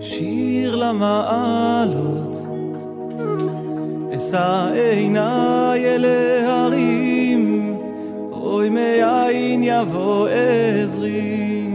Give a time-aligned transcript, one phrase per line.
[0.00, 2.36] שיר למעלות,
[4.16, 7.74] אשא עיניי אל ההרים,
[8.32, 11.68] אוי מאין יבוא עזרי,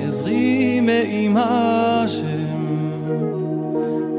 [0.00, 2.60] עזרי מעם השם,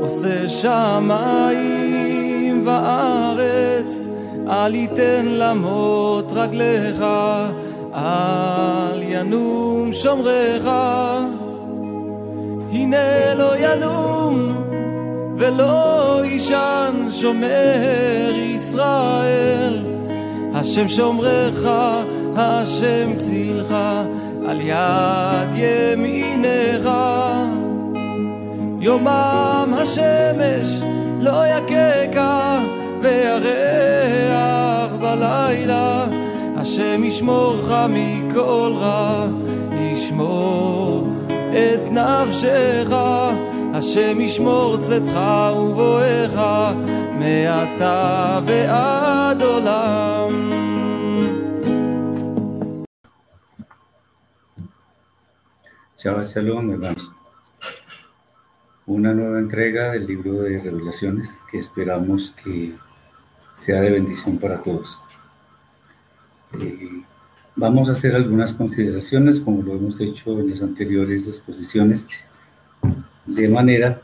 [0.01, 1.51] עושה שמיים
[2.63, 3.80] וארץ,
[4.51, 7.03] אל יתן למות רגליך,
[7.95, 10.65] אל ינום שומרך.
[12.71, 14.53] הנה לא ינום
[15.37, 19.85] ולא יישן שומר ישראל.
[20.53, 21.67] השם שומרך,
[22.35, 23.75] השם צילך,
[24.47, 26.89] על יד ימינך.
[28.79, 30.81] יומם השמש
[31.19, 32.50] לא יככה,
[33.01, 36.05] וירח בלילה.
[36.61, 39.27] השם ישמורך מכל רע,
[39.71, 42.89] ישמור את נפשך,
[43.73, 45.19] השם ישמור צאתך
[45.57, 46.39] ובואך,
[47.19, 50.51] מעתה ועד עולם.
[56.01, 57.11] Shabbat Shalom, hermanos.
[58.87, 62.73] Una nueva entrega del libro de revelaciones que esperamos que
[63.61, 64.99] sea de bendición para todos.
[66.59, 67.03] Eh,
[67.55, 72.07] vamos a hacer algunas consideraciones, como lo hemos hecho en las anteriores exposiciones,
[73.25, 74.01] de manera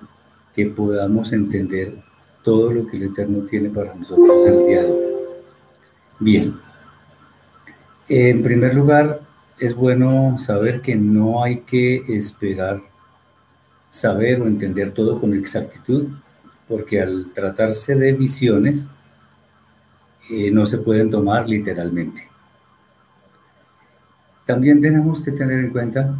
[0.55, 1.95] que podamos entender
[2.44, 5.02] todo lo que el Eterno tiene para nosotros en el día de hoy.
[6.19, 6.55] Bien,
[8.09, 9.21] en primer lugar,
[9.59, 12.80] es bueno saber que no hay que esperar
[13.89, 16.05] saber o entender todo con exactitud,
[16.67, 18.92] porque al tratarse de visiones,
[20.30, 22.28] eh, no se pueden tomar literalmente.
[24.45, 26.17] También tenemos que tener en cuenta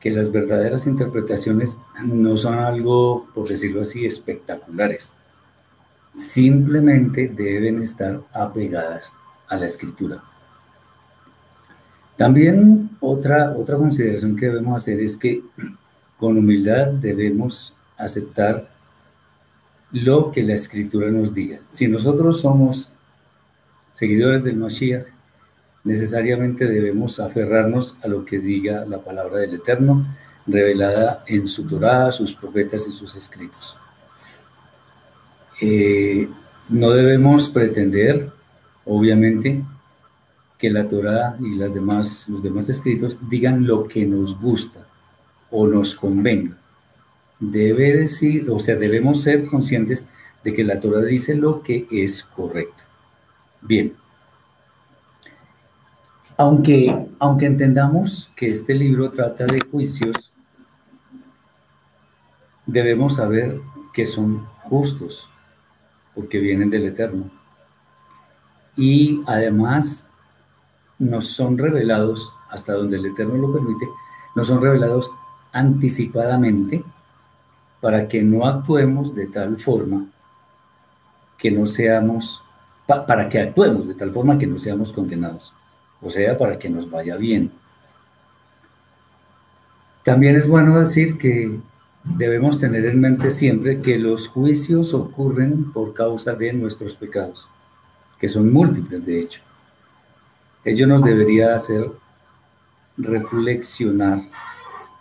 [0.00, 5.14] que las verdaderas interpretaciones no son algo, por decirlo así, espectaculares.
[6.12, 9.16] Simplemente deben estar apegadas
[9.48, 10.22] a la escritura.
[12.16, 15.42] También otra, otra consideración que debemos hacer es que
[16.18, 18.68] con humildad debemos aceptar
[20.04, 21.60] lo que la escritura nos diga.
[21.68, 22.92] Si nosotros somos
[23.90, 25.06] seguidores del Mashiach,
[25.84, 30.06] necesariamente debemos aferrarnos a lo que diga la palabra del Eterno,
[30.46, 33.78] revelada en su Torah, sus profetas y sus escritos.
[35.62, 36.28] Eh,
[36.68, 38.30] no debemos pretender,
[38.84, 39.64] obviamente,
[40.58, 44.86] que la Torah y las demás, los demás escritos digan lo que nos gusta
[45.50, 46.58] o nos convenga.
[47.38, 50.08] Debe decir, o sea, debemos ser conscientes
[50.42, 52.84] de que la Torah dice lo que es correcto.
[53.60, 53.94] Bien.
[56.38, 60.32] Aunque, aunque entendamos que este libro trata de juicios,
[62.66, 63.60] debemos saber
[63.92, 65.30] que son justos,
[66.14, 67.30] porque vienen del Eterno.
[68.76, 70.10] Y además
[70.98, 73.88] nos son revelados, hasta donde el Eterno lo permite,
[74.34, 75.10] nos son revelados
[75.52, 76.84] anticipadamente
[77.80, 80.06] para que no actuemos de tal forma
[81.38, 82.42] que no seamos,
[82.86, 85.52] para que actuemos de tal forma que no seamos condenados
[86.02, 87.50] o sea, para que nos vaya bien.
[90.02, 91.58] También es bueno decir que
[92.04, 97.48] debemos tener en mente siempre que los juicios ocurren por causa de nuestros pecados,
[98.18, 99.40] que son múltiples de hecho.
[100.64, 101.90] Ello nos debería hacer
[102.96, 104.20] reflexionar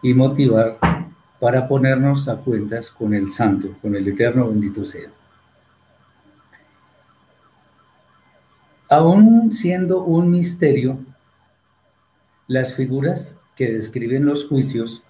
[0.01, 0.77] y motivar
[1.45, 5.11] para ponernos a cuentas con el Santo, con el Eterno bendito sea.
[8.89, 10.97] Aún siendo un misterio,
[12.47, 15.03] las figuras que describen los juicios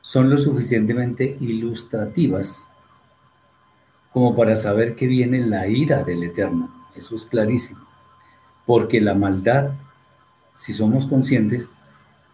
[0.00, 2.66] son lo suficientemente ilustrativas
[4.12, 6.88] como para saber que viene la ira del Eterno.
[6.96, 7.86] Eso es clarísimo.
[8.66, 9.74] Porque la maldad,
[10.52, 11.70] si somos conscientes,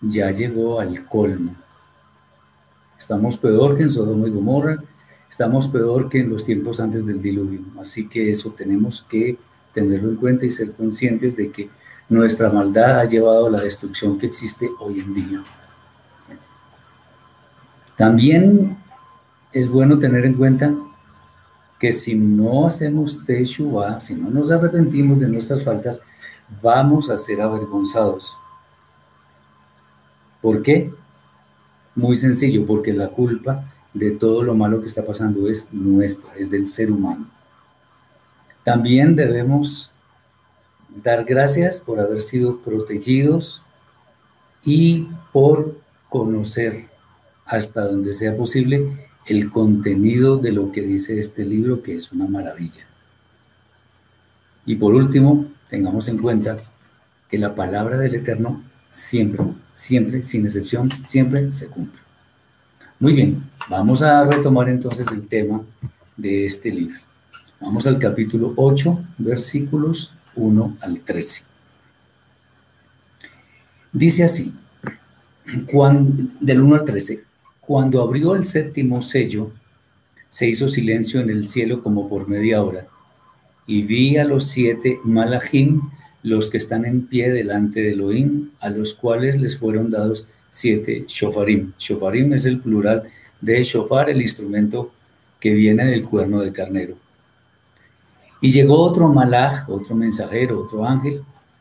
[0.00, 1.62] ya llegó al colmo.
[3.04, 4.82] Estamos peor que en Sodoma y Gomorra,
[5.28, 7.60] estamos peor que en los tiempos antes del diluvio.
[7.78, 9.36] Así que eso tenemos que
[9.74, 11.68] tenerlo en cuenta y ser conscientes de que
[12.08, 15.44] nuestra maldad ha llevado a la destrucción que existe hoy en día.
[17.94, 18.78] También
[19.52, 20.74] es bueno tener en cuenta
[21.78, 26.00] que si no hacemos Teshuvah, si no nos arrepentimos de nuestras faltas,
[26.62, 28.34] vamos a ser avergonzados.
[30.40, 31.03] ¿Por qué?
[31.94, 36.50] Muy sencillo, porque la culpa de todo lo malo que está pasando es nuestra, es
[36.50, 37.26] del ser humano.
[38.64, 39.92] También debemos
[41.02, 43.62] dar gracias por haber sido protegidos
[44.64, 45.76] y por
[46.08, 46.88] conocer
[47.44, 52.26] hasta donde sea posible el contenido de lo que dice este libro, que es una
[52.26, 52.84] maravilla.
[54.66, 56.56] Y por último, tengamos en cuenta
[57.28, 58.62] que la palabra del Eterno
[58.94, 62.00] siempre, siempre, sin excepción, siempre se cumple.
[63.00, 65.62] Muy bien, vamos a retomar entonces el tema
[66.16, 66.96] de este libro.
[67.60, 71.42] Vamos al capítulo 8, versículos 1 al 13.
[73.92, 74.54] Dice así,
[75.70, 77.24] cuando, del 1 al 13,
[77.60, 79.50] cuando abrió el séptimo sello,
[80.28, 82.86] se hizo silencio en el cielo como por media hora,
[83.66, 85.80] y vi a los siete malachim,
[86.24, 91.04] los que están en pie delante de Elohim, a los cuales les fueron dados siete
[91.06, 91.72] shofarim.
[91.78, 93.04] Shofarim es el plural
[93.42, 94.90] de shofar, el instrumento
[95.38, 96.96] que viene del cuerno de carnero.
[98.40, 101.20] Y llegó otro malach, otro mensajero, otro ángel,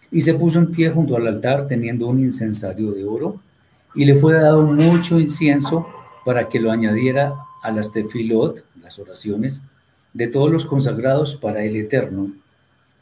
[0.09, 3.41] y se puso en pie junto al altar teniendo un incensario de oro,
[3.93, 5.87] y le fue dado mucho incienso
[6.23, 9.63] para que lo añadiera a las tefilot, las oraciones,
[10.13, 12.31] de todos los consagrados para el Eterno,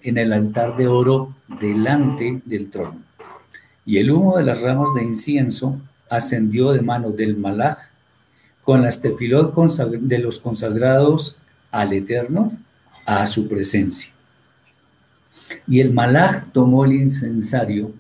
[0.03, 3.01] en el altar de oro delante del trono.
[3.86, 7.77] Y el humo de las ramas de incienso ascendió de mano del malach
[8.63, 11.38] con las tefilot de los consagrados
[11.71, 12.51] al Eterno
[13.06, 14.12] a su presencia.
[15.68, 17.92] Y el malach tomó el incensario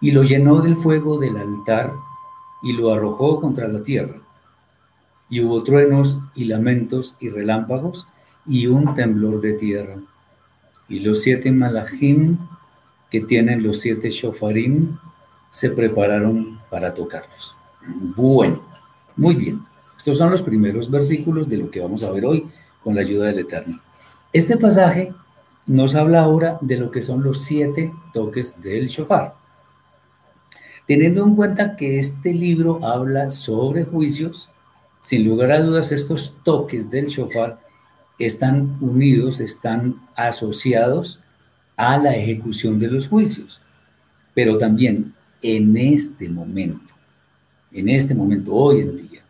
[0.00, 1.92] y lo llenó del fuego del altar
[2.62, 4.16] y lo arrojó contra la tierra.
[5.28, 8.08] Y hubo truenos y lamentos y relámpagos
[8.46, 9.96] y un temblor de tierra.
[10.88, 12.38] Y los siete malachim
[13.10, 14.96] que tienen los siete shofarim
[15.50, 17.56] se prepararon para tocarlos.
[18.16, 18.62] Bueno,
[19.16, 19.60] muy bien.
[19.96, 22.46] Estos son los primeros versículos de lo que vamos a ver hoy
[22.82, 23.80] con la ayuda del Eterno.
[24.32, 25.12] Este pasaje
[25.66, 29.34] nos habla ahora de lo que son los siete toques del shofar.
[30.86, 34.50] Teniendo en cuenta que este libro habla sobre juicios,
[35.00, 37.63] sin lugar a dudas estos toques del shofar
[38.26, 41.20] están unidos, están asociados
[41.76, 43.60] a la ejecución de los juicios.
[44.34, 46.94] Pero también en este momento,
[47.72, 49.20] en este momento, hoy en día,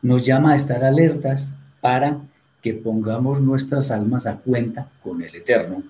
[0.00, 2.20] nos llama a estar alertas para
[2.60, 5.82] que pongamos nuestras almas a cuenta con el Eterno,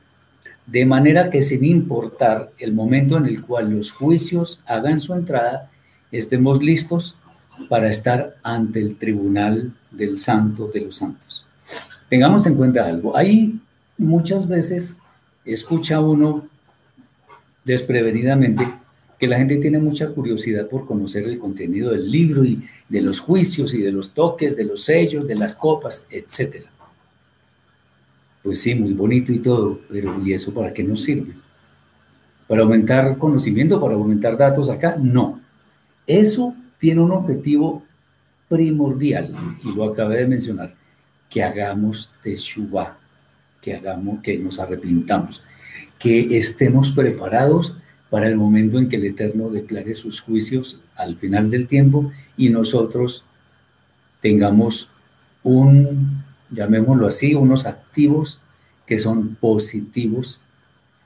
[0.67, 5.71] de manera que sin importar el momento en el cual los juicios hagan su entrada,
[6.11, 7.17] estemos listos
[7.69, 11.44] para estar ante el tribunal del santo de los santos.
[12.12, 13.59] Tengamos en cuenta algo, ahí
[13.97, 14.99] muchas veces
[15.47, 16.47] escucha uno
[17.64, 18.70] desprevenidamente
[19.19, 23.19] que la gente tiene mucha curiosidad por conocer el contenido del libro y de los
[23.19, 26.67] juicios y de los toques, de los sellos, de las copas, etc.
[28.43, 31.32] Pues sí, muy bonito y todo, pero ¿y eso para qué nos sirve?
[32.47, 34.99] ¿Para aumentar conocimiento, para aumentar datos acá?
[35.00, 35.41] No.
[36.06, 37.82] Eso tiene un objetivo
[38.50, 39.35] primordial,
[39.65, 40.81] y lo acabé de mencionar,
[41.32, 42.99] que hagamos teshuva,
[43.61, 45.43] que hagamos, que nos arrepintamos,
[45.99, 47.76] que estemos preparados
[48.11, 52.50] para el momento en que el Eterno declare sus juicios al final del tiempo y
[52.50, 53.25] nosotros
[54.20, 54.90] tengamos
[55.43, 58.40] un, llamémoslo así, unos activos
[58.87, 60.41] que son positivos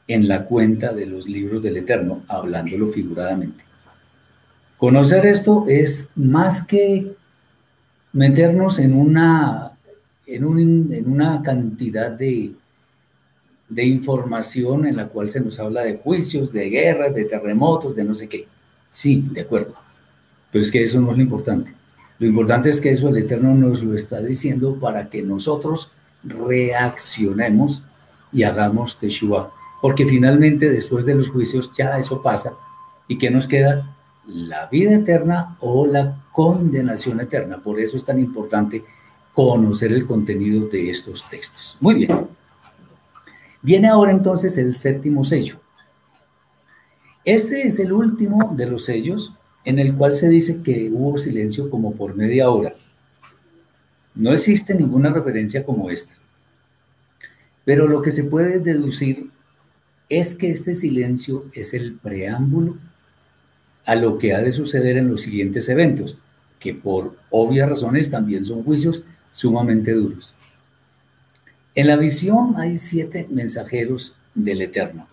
[0.09, 3.65] en la cuenta de los libros del Eterno, hablándolo figuradamente.
[4.77, 7.15] Conocer esto es más que
[8.13, 9.73] meternos en una,
[10.27, 12.53] en, en una cantidad de,
[13.69, 18.05] de información en la cual se nos habla de juicios, de guerras, de terremotos, de
[18.05, 18.47] no sé qué.
[18.91, 19.75] Sí, de acuerdo.
[20.51, 21.75] Pero es que eso no es lo importante.
[22.19, 25.91] Lo importante es que eso el Eterno nos lo está diciendo para que nosotros
[26.25, 27.83] reaccionemos
[28.33, 29.53] y hagamos Teshua.
[29.83, 32.55] Porque finalmente después de los juicios ya eso pasa.
[33.07, 33.95] ¿Y qué nos queda?
[34.27, 37.59] La vida eterna o la condenación eterna.
[37.59, 38.83] Por eso es tan importante
[39.37, 41.77] conocer el contenido de estos textos.
[41.79, 42.27] Muy bien.
[43.61, 45.61] Viene ahora entonces el séptimo sello.
[47.23, 49.35] Este es el último de los sellos
[49.67, 52.77] en el cual se dice que hubo silencio como por media hora.
[54.15, 56.15] No existe ninguna referencia como esta.
[57.67, 59.29] Pero lo que se puede deducir
[60.09, 62.79] es que este silencio es el preámbulo
[63.85, 66.17] a lo que ha de suceder en los siguientes eventos,
[66.59, 70.35] que por obvias razones también son juicios sumamente duros.
[71.75, 75.07] En la visión hay siete mensajeros del Eterno,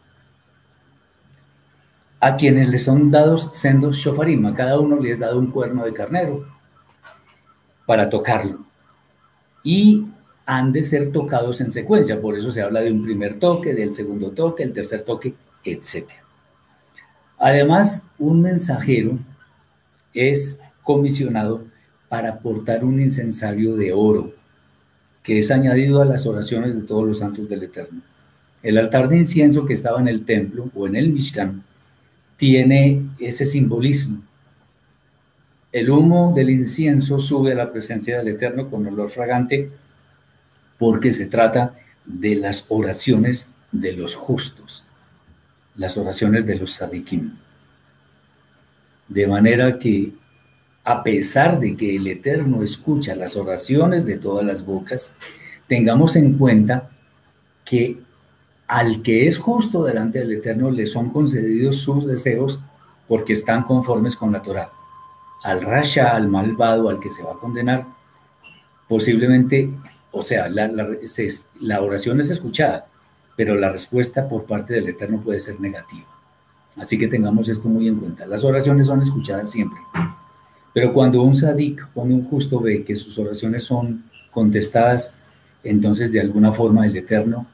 [2.20, 5.84] a quienes les son dados sendos shofarim, a cada uno les es dado un cuerno
[5.84, 6.48] de carnero
[7.86, 8.66] para tocarlo.
[9.62, 10.08] Y
[10.46, 12.22] han de ser tocados en secuencia.
[12.22, 16.10] Por eso se habla de un primer toque, del segundo toque, el tercer toque, etc.
[17.38, 19.20] Además, un mensajero
[20.14, 21.64] es comisionado
[22.14, 24.36] para portar un incensario de oro,
[25.24, 28.04] que es añadido a las oraciones de todos los santos del Eterno.
[28.62, 31.64] El altar de incienso que estaba en el templo o en el Mishkan
[32.38, 34.22] tiene ese simbolismo.
[35.72, 39.72] El humo del incienso sube a la presencia del Eterno con olor fragante
[40.78, 41.74] porque se trata
[42.06, 44.84] de las oraciones de los justos,
[45.76, 47.32] las oraciones de los sadikim.
[49.08, 50.14] De manera que
[50.84, 55.14] a pesar de que el Eterno escucha las oraciones de todas las bocas,
[55.68, 56.90] tengamos en cuenta
[57.64, 57.98] que
[58.68, 62.60] al que es justo delante del Eterno le son concedidos sus deseos
[63.08, 64.72] porque están conformes con la Torah.
[65.44, 67.86] Al rasha, al malvado, al que se va a condenar,
[68.88, 69.70] posiblemente,
[70.12, 70.70] o sea, la,
[71.62, 72.88] la oración es escuchada,
[73.36, 76.08] pero la respuesta por parte del Eterno puede ser negativa.
[76.78, 78.26] Así que tengamos esto muy en cuenta.
[78.26, 79.80] Las oraciones son escuchadas siempre.
[80.74, 85.14] Pero cuando un sadik, cuando un justo ve que sus oraciones son contestadas,
[85.64, 87.46] entonces de alguna forma el Eterno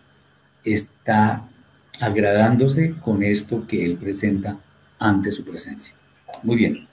[0.63, 1.43] está
[1.99, 4.57] agradándose con esto que él presenta
[4.97, 5.93] ante su presencia.
[6.43, 6.87] Muy bien.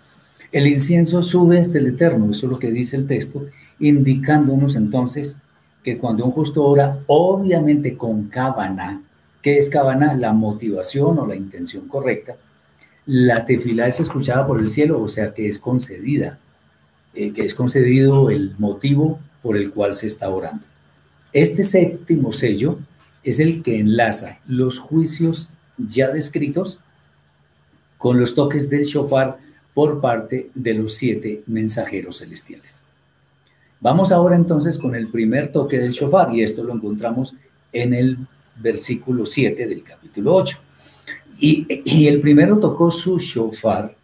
[0.52, 3.46] El incienso sube hasta el Eterno, eso es lo que dice el texto,
[3.78, 5.38] indicándonos entonces
[5.82, 9.02] que cuando un justo ora, obviamente con cabana,
[9.42, 10.14] ¿qué es cabana?
[10.14, 12.36] La motivación o la intención correcta,
[13.06, 16.38] la tefila es escuchada por el cielo, o sea que es concedida,
[17.14, 20.64] eh, que es concedido el motivo por el cual se está orando.
[21.32, 22.78] Este séptimo sello
[23.22, 26.80] es el que enlaza los juicios ya descritos
[27.96, 29.38] con los toques del shofar
[29.72, 32.84] por parte de los siete mensajeros celestiales.
[33.80, 37.36] Vamos ahora entonces con el primer toque del shofar y esto lo encontramos
[37.72, 38.18] en el
[38.56, 40.58] versículo 7 del capítulo 8.
[41.38, 43.94] Y, el primero tocó su shofar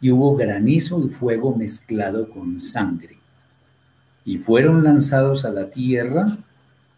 [0.00, 3.18] y hubo granizo y fuego mezclado con sangre.
[4.24, 6.26] Y fueron lanzados a la tierra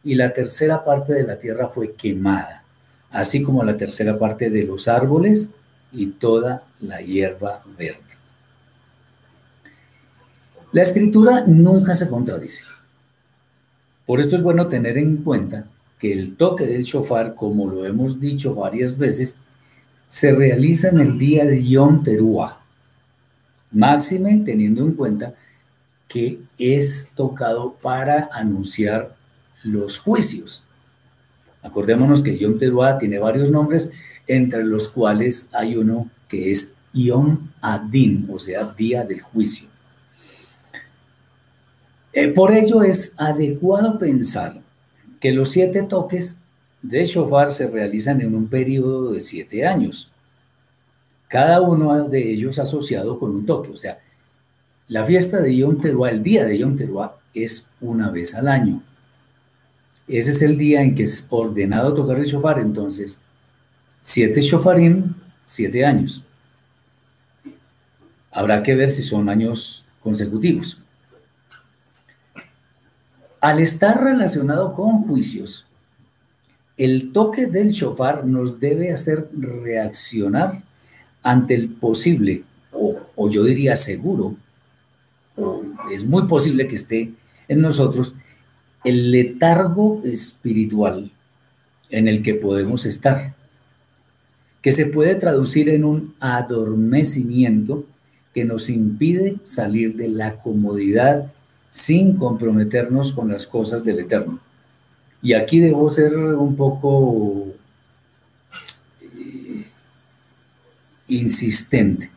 [0.05, 2.65] y la tercera parte de la tierra fue quemada,
[3.11, 5.51] así como la tercera parte de los árboles
[5.93, 8.01] y toda la hierba verde.
[10.73, 12.63] La escritura nunca se contradice.
[14.07, 15.67] Por esto es bueno tener en cuenta
[15.99, 19.39] que el toque del shofar, como lo hemos dicho varias veces,
[20.11, 22.59] se realiza en el día de Yom Teruah,
[23.71, 25.35] máxime teniendo en cuenta
[26.09, 29.15] que es tocado para anunciar
[29.63, 30.65] los juicios.
[31.63, 33.93] Acordémonos que Yom Teruah tiene varios nombres,
[34.27, 39.69] entre los cuales hay uno que es Yom Adin, o sea, día del juicio.
[42.13, 44.61] Eh, por ello es adecuado pensar
[45.21, 46.39] que los siete toques
[46.83, 50.11] de shofar se realizan en un periodo de siete años,
[51.29, 53.71] cada uno de ellos asociado con un toque.
[53.71, 54.01] O sea,
[54.89, 58.83] la fiesta de Yom Teruah, el día de Yom Teruah, es una vez al año.
[60.09, 63.23] Ese es el día en que es ordenado tocar el shofar, entonces,
[64.01, 66.25] siete shofarim, siete años.
[68.33, 70.79] Habrá que ver si son años consecutivos.
[73.41, 75.67] Al estar relacionado con juicios,
[76.81, 80.63] el toque del shofar nos debe hacer reaccionar
[81.23, 84.35] ante el posible, o, yo diría seguro,
[85.37, 87.11] o es muy posible que esté
[87.49, 88.15] en nosotros,
[88.83, 91.11] el letargo espiritual
[91.91, 93.35] en el que podemos estar,
[94.63, 97.85] que se puede traducir en un adormecimiento
[98.33, 101.31] que nos impide salir de la comodidad
[101.69, 104.41] sin comprometernos con las cosas del Eterno.
[105.23, 107.47] Y aquí debo ser un poco
[109.03, 109.67] eh,
[111.09, 112.11] insistente.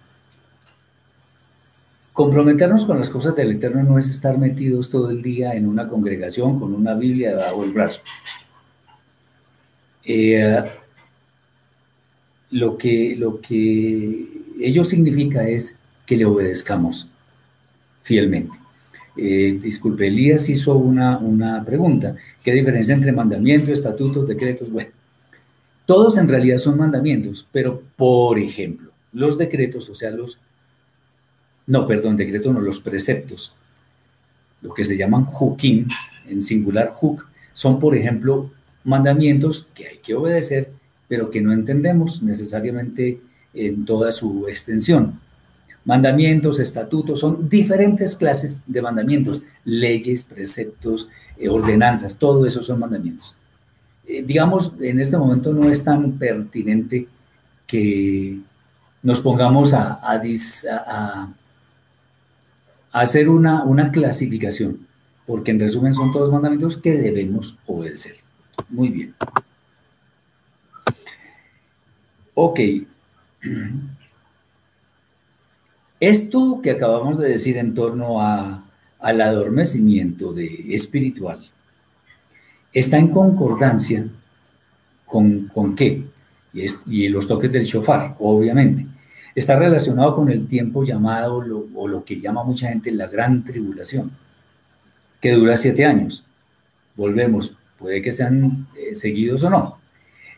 [2.14, 5.88] Comprometernos con las cosas del Eterno no es estar metidos todo el día en una
[5.88, 8.02] congregación con una Biblia debajo del brazo.
[10.06, 10.64] Eh,
[12.52, 14.28] lo, que, lo que
[14.62, 17.08] ello significa es que le obedezcamos
[18.02, 18.63] fielmente.
[19.16, 22.16] Eh, disculpe, Elías hizo una, una pregunta.
[22.44, 24.72] ¿Qué diferencia entre mandamientos, estatutos, decretos?
[24.72, 24.92] Bueno,
[25.86, 30.40] todos en realidad son mandamientos, pero por ejemplo, los decretos, o sea, los...
[31.68, 33.54] No, perdón, decretos no, los preceptos,
[34.62, 35.88] lo que se llaman hukim,
[36.28, 38.50] en singular huk, son, por ejemplo,
[38.84, 40.72] mandamientos que hay que obedecer,
[41.08, 43.20] pero que no entendemos necesariamente
[43.54, 45.20] en toda su extensión.
[45.86, 53.36] Mandamientos, estatutos, son diferentes clases de mandamientos, leyes, preceptos, eh, ordenanzas, todo eso son mandamientos.
[54.06, 57.08] Eh, digamos, en este momento no es tan pertinente
[57.68, 58.40] que
[59.02, 61.34] nos pongamos a, a,
[62.92, 64.88] hacer una, una clasificación,
[65.26, 68.16] porque en resumen son todos mandamientos que debemos obedecer.
[68.70, 69.16] Muy bien.
[72.36, 72.60] Ok.
[76.04, 81.40] Esto que acabamos de decir en torno al adormecimiento de espiritual
[82.74, 84.10] está en concordancia
[85.06, 86.04] con, con qué?
[86.54, 88.86] Y, y, los toques del shofar, obviamente.
[89.34, 91.38] Está relacionado con el tiempo llamado,
[91.74, 94.12] o lo que llama mucha gente la gran tribulación,
[95.22, 96.26] que dura siete años.
[96.98, 99.78] Volvemos, puede que sean eh, seguidos o no.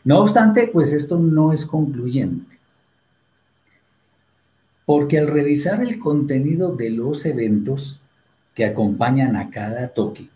[0.04, 2.55] No obstante, pues esto no es concluyente.
[4.86, 8.00] Porque al revisar el contenido de los eventos
[8.54, 10.28] que acompañan a cada toque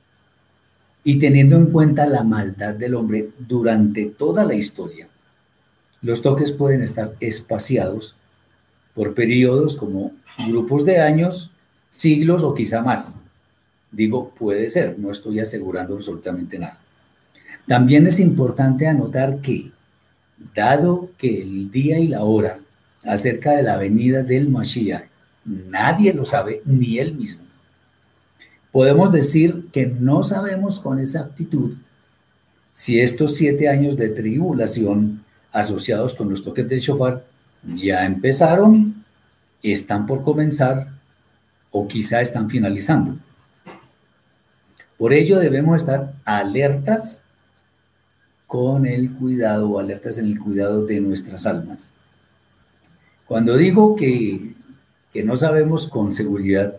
[1.03, 5.09] y teniendo en cuenta la maldad del hombre durante toda la historia,
[6.03, 8.15] los toques pueden estar espaciados
[8.95, 10.13] por periodos como
[10.49, 11.51] grupos de años,
[11.89, 13.17] siglos o quizá más.
[13.93, 16.79] Digo, puede ser, no estoy asegurando absolutamente nada.
[17.67, 19.71] También es importante anotar que,
[20.55, 22.59] dado que el día y la hora
[23.05, 25.05] acerca de la venida del Mashiach,
[25.45, 27.45] nadie lo sabe, ni él mismo.
[28.73, 31.75] Podemos decir que no sabemos con exactitud
[32.73, 37.25] si estos siete años de tribulación asociados con los toques del shofar
[37.75, 39.05] ya empezaron,
[39.63, 40.89] están por comenzar
[41.71, 43.17] o quizá están finalizando.
[44.97, 47.25] Por ello debemos estar alertas
[48.47, 51.93] con el cuidado, alertas en el cuidado de nuestras almas.
[53.31, 54.55] Cuando digo que,
[55.23, 56.79] no sabemos con seguridad,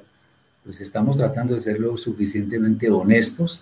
[0.66, 3.62] pues estamos tratando de ser lo suficientemente honestos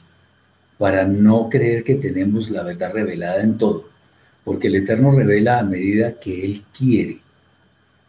[0.80, 3.88] para no creer que tenemos la verdad revelada en todo,
[4.44, 7.20] porque el Eterno revela a medida que Él quiere.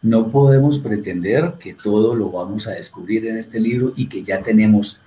[0.01, 4.41] No podemos pretender que todo lo vamos a descubrir en este libro y que ya
[4.41, 4.99] tenemos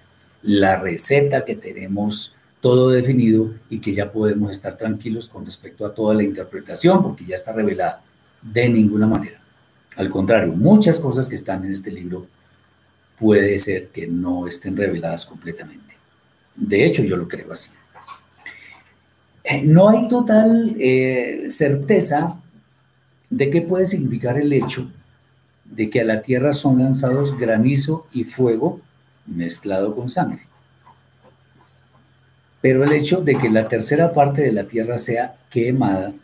[0.42, 5.92] la receta, que tenemos todo definido y que ya podemos estar tranquilos con respecto a
[5.92, 8.04] toda la interpretación, porque ya está revelada.
[8.40, 9.43] De ninguna manera.
[9.96, 12.26] Al contrario, muchas cosas que están en este libro
[13.18, 15.96] puede ser que no estén reveladas completamente.
[16.56, 17.70] De hecho, yo lo creo así.
[19.44, 22.40] Eh, no hay total eh, certeza
[23.30, 24.90] de qué puede significar el hecho
[25.64, 28.80] de que a la tierra son lanzados granizo y fuego
[29.26, 30.42] mezclado con sangre.
[32.60, 36.14] Pero el hecho de que la tercera parte de la tierra sea quemada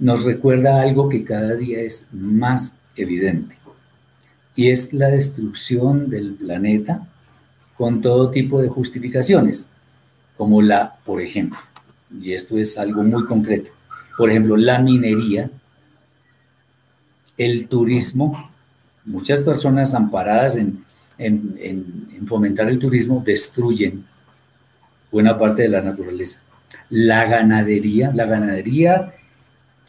[0.00, 3.56] nos recuerda algo que cada día es más evidente,
[4.56, 7.06] y es la destrucción del planeta
[7.76, 9.68] con todo tipo de justificaciones,
[10.36, 11.58] como la, por ejemplo,
[12.20, 13.70] y esto es algo muy concreto,
[14.16, 15.50] por ejemplo, la minería,
[17.36, 18.50] el turismo,
[19.04, 20.84] muchas personas amparadas en,
[21.18, 24.04] en fomentar el turismo destruyen
[25.10, 26.40] buena parte de la naturaleza.
[26.88, 29.14] La ganadería, la ganadería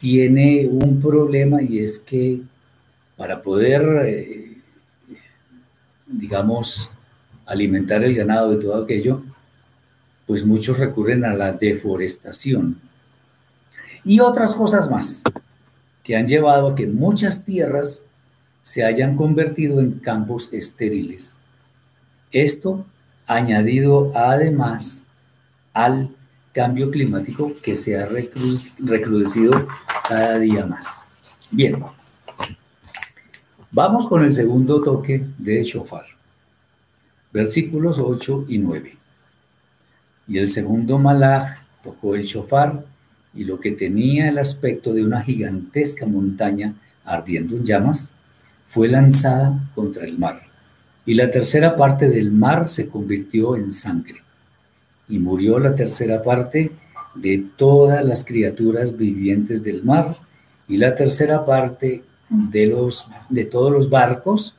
[0.02, 2.40] tiene un problema y es que
[3.16, 4.56] para poder, eh,
[6.08, 6.90] digamos,
[7.46, 9.22] alimentar el ganado y todo aquello,
[10.26, 12.80] pues muchos recurren a la deforestación
[14.04, 15.22] y otras cosas más
[16.02, 18.04] que han llevado a que muchas tierras
[18.64, 21.36] se hayan convertido en campos estériles.
[22.32, 22.84] Esto
[23.28, 25.06] añadido además
[25.72, 26.10] al
[26.52, 29.66] cambio climático que se ha recrudecido
[30.08, 31.04] cada día más.
[31.50, 31.82] Bien,
[33.70, 36.04] vamos con el segundo toque de Shofar,
[37.32, 38.96] versículos 8 y 9.
[40.28, 42.84] Y el segundo malaj tocó el Shofar
[43.34, 48.12] y lo que tenía el aspecto de una gigantesca montaña ardiendo en llamas
[48.66, 50.42] fue lanzada contra el mar.
[51.04, 54.21] Y la tercera parte del mar se convirtió en sangre
[55.12, 56.72] y murió la tercera parte
[57.14, 60.16] de todas las criaturas vivientes del mar
[60.66, 64.56] y la tercera parte de, los, de todos los barcos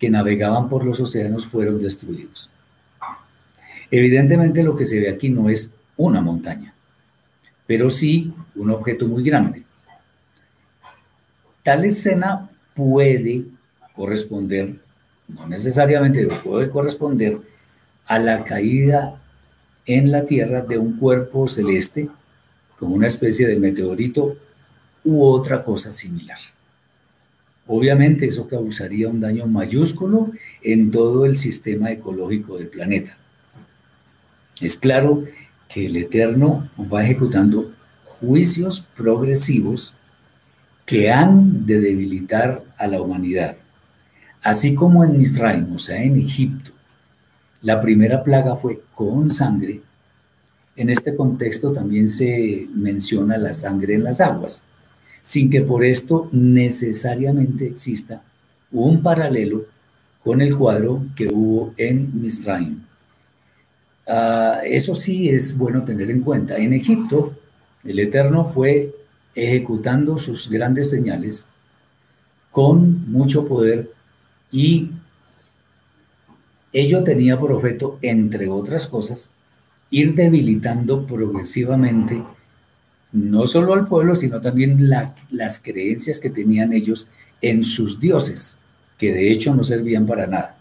[0.00, 2.50] que navegaban por los océanos fueron destruidos.
[3.88, 6.74] Evidentemente lo que se ve aquí no es una montaña,
[7.64, 9.62] pero sí un objeto muy grande.
[11.62, 13.44] Tal escena puede
[13.94, 14.74] corresponder,
[15.28, 17.38] no necesariamente, pero puede corresponder
[18.06, 19.20] a la caída
[19.86, 22.08] en la Tierra de un cuerpo celeste,
[22.78, 24.36] como una especie de meteorito
[25.04, 26.38] u otra cosa similar.
[27.66, 30.30] Obviamente eso causaría un daño mayúsculo
[30.62, 33.16] en todo el sistema ecológico del planeta.
[34.60, 35.24] Es claro
[35.68, 37.72] que el Eterno va ejecutando
[38.04, 39.94] juicios progresivos
[40.84, 43.56] que han de debilitar a la humanidad.
[44.42, 46.72] Así como en Misraim, o sea, en Egipto,
[47.64, 49.80] la primera plaga fue con sangre,
[50.76, 54.64] en este contexto también se menciona la sangre en las aguas,
[55.22, 58.22] sin que por esto necesariamente exista
[58.70, 59.64] un paralelo
[60.22, 62.82] con el cuadro que hubo en Misraim.
[64.06, 66.58] Ah, eso sí es bueno tener en cuenta.
[66.58, 67.34] En Egipto,
[67.84, 68.94] el Eterno fue
[69.34, 71.48] ejecutando sus grandes señales
[72.50, 73.90] con mucho poder
[74.52, 74.90] y
[76.74, 79.30] ello tenía por objeto, entre otras cosas,
[79.90, 82.22] ir debilitando progresivamente
[83.12, 84.90] no solo al pueblo, sino también
[85.30, 87.06] las creencias que tenían ellos
[87.40, 88.58] en sus dioses,
[88.98, 90.58] que de hecho no servían para nada.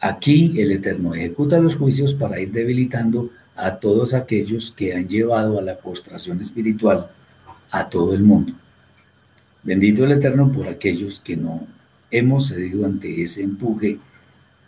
[0.00, 5.58] Aquí el Eterno ejecuta los juicios para ir debilitando a todos aquellos que han llevado
[5.58, 7.10] a la postración espiritual
[7.70, 8.54] a todo el mundo.
[9.62, 11.66] Bendito el Eterno por aquellos que no
[12.10, 13.98] hemos cedido ante ese empuje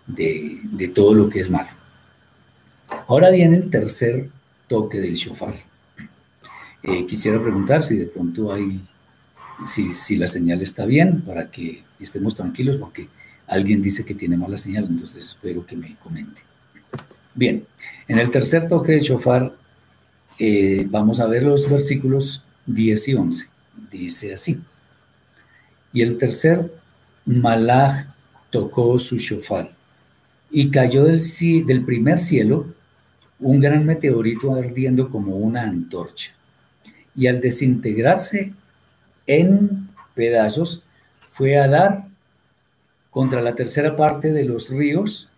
[0.09, 1.69] de, todo lo que es malo.
[3.07, 4.29] Ahora viene el tercer
[4.67, 5.55] toque del shofar.
[6.83, 8.81] Eh, quisiera preguntar si de pronto hay,
[9.65, 13.09] si, si, la señal está bien para que estemos tranquilos, porque
[13.47, 16.41] alguien dice que tiene mala señal, entonces espero que me comente.
[17.35, 17.65] Bien,
[18.09, 19.53] en el tercer toque del shofar
[20.39, 23.49] eh, vamos a ver los versículos 10 y 11.
[23.91, 24.61] Dice así.
[25.93, 26.73] Y el tercer
[27.25, 28.07] malach
[28.51, 29.78] tocó su shofar
[30.51, 31.21] y cayó del,
[31.67, 32.67] del primer cielo
[33.41, 36.33] un gran meteorito ardiendo como una antorcha.
[37.15, 38.53] Y al desintegrarse
[39.27, 40.83] en pedazos,
[41.33, 42.07] fue a dar
[43.11, 45.29] contra la tercera parte de los ríos,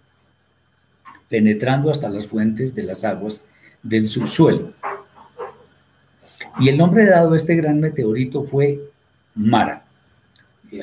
[1.28, 3.44] penetrando hasta las fuentes de las aguas
[3.82, 4.72] del subsuelo.
[6.58, 8.80] Y el nombre dado a este gran meteorito fue
[9.34, 9.84] Mara.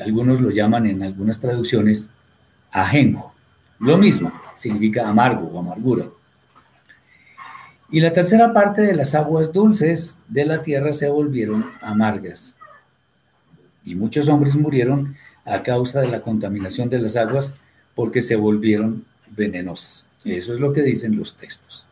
[0.02, 2.10] Algunos lo llaman en algunas traducciones
[2.70, 3.34] ajenjo.
[3.78, 6.06] Lo mismo, significa amargo o amargura.
[7.90, 12.58] Y la tercera parte de las aguas dulces de la tierra se volvieron amargas.
[13.84, 17.56] Y muchos hombres murieron a causa de la contaminación de las aguas
[17.94, 20.04] porque se volvieron venenosas.
[20.24, 21.86] Eso es lo que dicen los textos.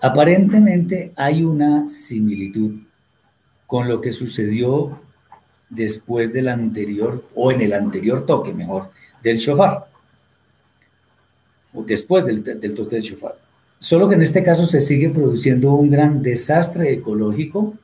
[0.00, 2.80] Aparentemente hay una similitud
[3.68, 5.00] con lo que sucedió
[5.70, 8.90] después del anterior, o en el anterior toque, mejor,
[9.22, 9.86] del shofar,
[11.72, 13.36] o después del, del toque del shofar.
[13.78, 17.74] Solo que en este caso se sigue produciendo un gran desastre ecológico,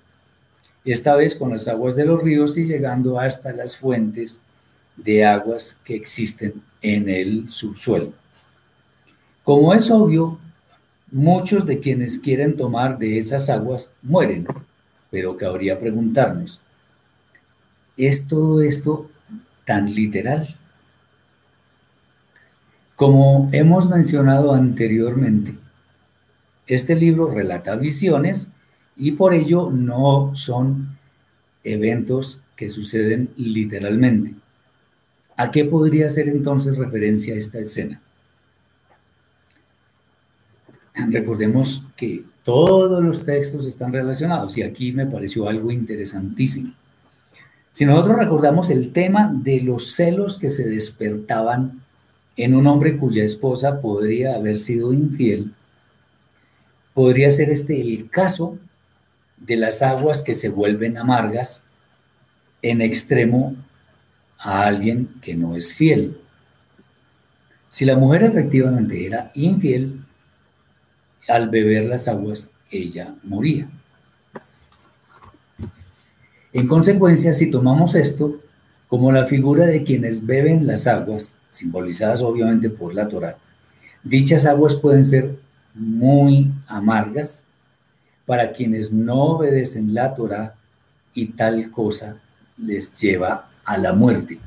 [0.85, 4.42] esta vez con las aguas de los ríos y llegando hasta las fuentes
[4.96, 8.12] de aguas que existen en el subsuelo.
[9.42, 10.38] Como es obvio,
[11.11, 14.46] muchos de quienes quieren tomar de esas aguas mueren,
[15.11, 16.61] pero cabría preguntarnos,
[17.96, 19.11] ¿es todo esto
[19.64, 20.58] tan literal?
[22.99, 25.55] Como hemos mencionado anteriormente,
[26.67, 28.51] este libro relata visiones
[28.97, 30.99] y por ello no son
[31.63, 34.35] eventos que suceden literalmente.
[35.37, 38.03] ¿A qué podría hacer entonces referencia esta escena?
[41.09, 46.75] Recordemos que todos los textos están relacionados y aquí me pareció algo interesantísimo.
[47.71, 51.87] Si nosotros recordamos el tema de los celos que se despertaban
[52.38, 55.53] en un hombre cuya esposa podría haber sido infiel,
[56.94, 58.57] podría ser este el caso
[59.37, 61.64] de las aguas que se vuelven amargas
[62.62, 63.57] en extremo
[64.38, 66.16] a alguien que no es fiel.
[67.68, 70.05] Si la mujer efectivamente era infiel,
[71.27, 73.68] al beber las aguas ella moría.
[76.53, 78.40] En consecuencia, si tomamos esto
[78.87, 83.37] como la figura de quienes beben las aguas, simbolizadas obviamente por la Torah,
[84.03, 85.37] dichas aguas pueden ser
[85.75, 87.45] muy amargas
[88.27, 90.55] para quienes no obedecen la Torah
[91.15, 92.17] y tal cosa
[92.59, 94.39] les lleva a la muerte.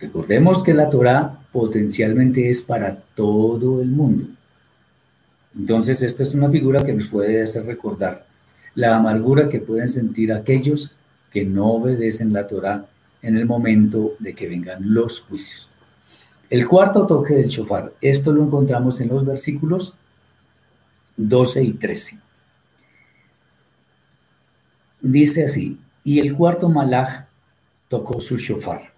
[0.00, 4.26] Recordemos que la Torah potencialmente es para todo el mundo.
[5.56, 8.26] Entonces, esta es una figura que nos puede hacer recordar
[8.74, 10.92] la amargura que pueden sentir aquellos
[11.30, 12.86] que no obedecen la Torah
[13.22, 15.70] en el momento de que vengan los juicios.
[16.50, 19.94] El cuarto toque del shofar, esto lo encontramos en los versículos
[21.16, 22.18] 12 y 13.
[25.00, 27.26] Dice así, Y el cuarto malaj
[27.88, 28.92] tocó su shofar.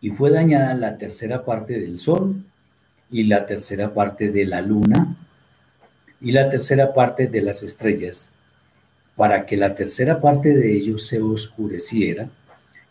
[0.00, 2.44] Y fue dañada la tercera parte del sol
[3.10, 5.16] y la tercera parte de la luna
[6.20, 8.32] y la tercera parte de las estrellas,
[9.16, 12.28] para que la tercera parte de ellos se oscureciera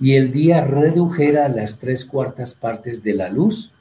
[0.02, 3.72] y el día redujera las tres cuartas partes de la luz,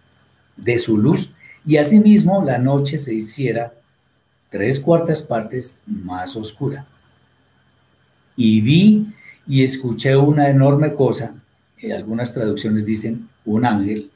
[0.59, 1.33] de su luz,
[1.65, 3.73] y asimismo la noche se hiciera
[4.51, 6.85] tres cuartas partes más oscura.
[8.37, 9.07] Y vi
[9.49, 11.35] y escuché una enorme cosa,
[11.79, 14.11] en algunas traducciones dicen un ángel,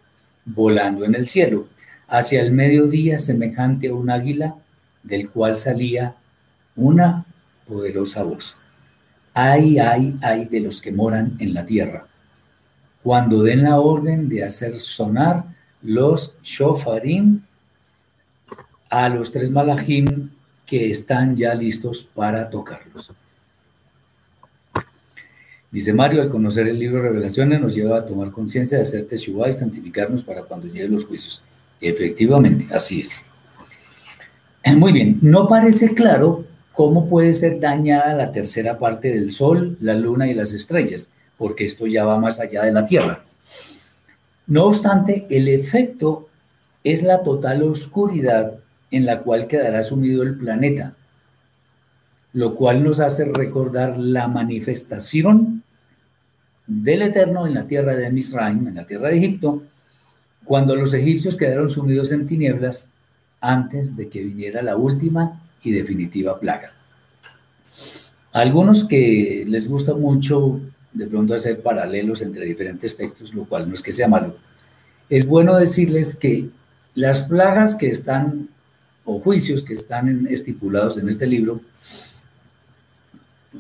[0.45, 1.69] volando en el cielo,
[2.07, 4.57] hacia el mediodía semejante a un águila,
[5.03, 6.17] del cual salía
[6.77, 7.25] una
[7.67, 8.59] poderosa voz.
[9.35, 12.07] Ay, ay, ay de los que moran en la tierra,
[13.03, 15.45] cuando den la orden de hacer sonar
[15.83, 17.43] los shofarim
[18.89, 20.31] a los tres malajim
[20.65, 23.13] que están ya listos para tocarlos.
[25.73, 29.09] Dice Mario, al conocer el libro de Revelaciones nos lleva a tomar conciencia de hacer
[29.09, 31.43] teshuva y santificarnos para cuando lleguen los juicios.
[31.81, 33.27] Efectivamente, así es.
[34.77, 39.95] Muy bien, no parece claro cómo puede ser dañada la tercera parte del Sol, la
[39.95, 43.25] Luna y las estrellas, porque esto ya va más allá de la Tierra.
[44.47, 46.29] No obstante, el efecto
[46.83, 48.59] es la total oscuridad
[48.91, 50.95] en la cual quedará sumido el planeta,
[52.33, 55.63] lo cual nos hace recordar la manifestación
[56.67, 59.63] del Eterno en la tierra de Misraim, en la tierra de Egipto,
[60.45, 62.91] cuando los egipcios quedaron sumidos en tinieblas
[63.41, 66.73] antes de que viniera la última y definitiva plaga.
[68.33, 70.61] algunos que les gusta mucho
[70.93, 74.37] de pronto hacer paralelos entre diferentes textos, lo cual no es que sea malo,
[75.09, 76.51] es bueno decirles que
[76.95, 78.49] las plagas que están
[79.05, 81.61] o juicios que están estipulados en este libro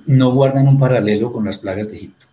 [0.07, 2.27] no guardan un paralelo con las plagas de Egipto.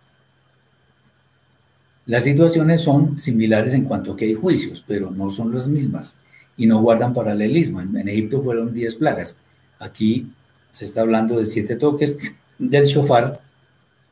[2.06, 6.18] Las situaciones son similares en cuanto que hay juicios, pero no son las mismas
[6.56, 7.80] y no guardan paralelismo.
[7.80, 9.38] En, Egipto fueron 10 plagas.
[9.82, 10.32] Aquí
[10.70, 12.16] se está hablando de siete toques
[12.56, 13.40] del shofar,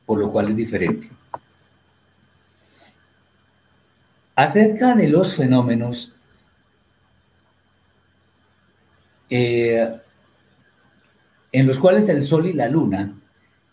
[0.05, 1.09] por lo cual es diferente.
[4.35, 6.13] Acerca de los fenómenos
[9.29, 9.97] eh,
[11.53, 13.15] en los cuales el sol y la luna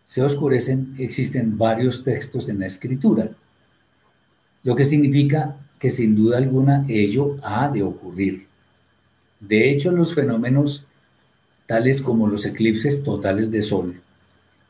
[0.06, 3.32] se oscurecen, existen varios textos en la escritura,
[4.64, 8.48] lo que significa que sin duda alguna ello ha de ocurrir.
[9.40, 10.86] De hecho, los fenómenos
[11.68, 14.02] tales como los eclipses totales de sol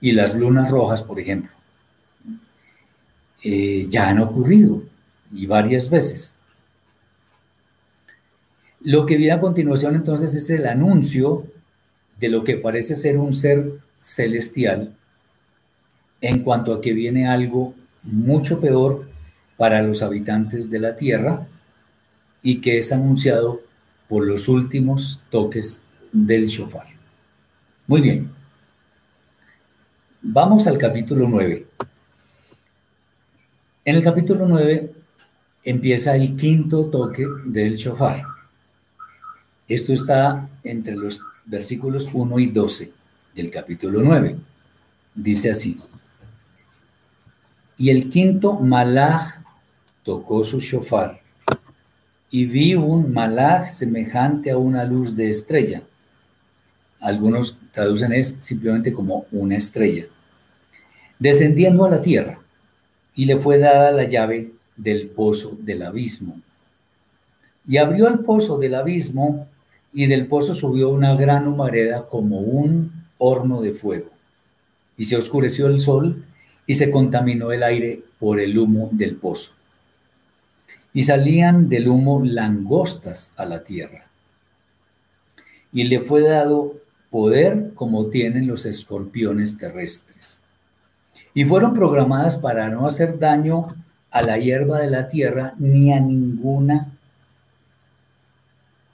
[0.02, 1.52] y las lunas rojas, por ejemplo,
[3.44, 4.84] eh, ya han ocurrido
[5.32, 6.36] y varias veces.
[8.82, 11.46] Lo que viene a continuación entonces es el anuncio
[12.20, 14.96] de lo que parece ser un ser celestial
[16.22, 19.08] en cuanto a que viene algo mucho peor
[19.56, 21.48] para los habitantes de la tierra
[22.42, 23.62] y que es anunciado
[24.08, 25.84] por los últimos toques
[26.26, 26.88] del shofar.
[27.86, 28.32] Muy bien.
[30.22, 31.68] Vamos al capítulo 9.
[33.86, 34.94] En el capítulo 9
[35.64, 38.24] empieza el quinto toque del shofar.
[39.68, 42.92] Esto está entre los versículos 1 y 12
[43.36, 44.36] del capítulo 9.
[45.14, 45.80] Dice así.
[47.78, 49.44] Y el quinto malaj
[50.04, 51.22] tocó su shofar
[52.30, 55.84] y vi un malaj semejante a una luz de estrella.
[57.00, 60.06] Algunos traducen es simplemente como una estrella.
[61.20, 62.40] Descendiendo a la tierra
[63.16, 66.40] y le fue dada la llave del pozo del abismo.
[67.68, 69.48] Y abrió el pozo del abismo
[69.94, 74.10] y del pozo subió una gran humareda como un horno de fuego.
[74.98, 76.24] Y se oscureció el sol
[76.66, 79.52] y se contaminó el aire por el humo del pozo.
[80.94, 84.08] Y salían del humo langostas a la tierra.
[85.72, 86.76] Y le fue dado
[87.10, 90.44] poder como tienen los escorpiones terrestres.
[91.34, 93.76] Y fueron programadas para no hacer daño
[94.12, 96.92] a la hierba de la tierra ni a ninguna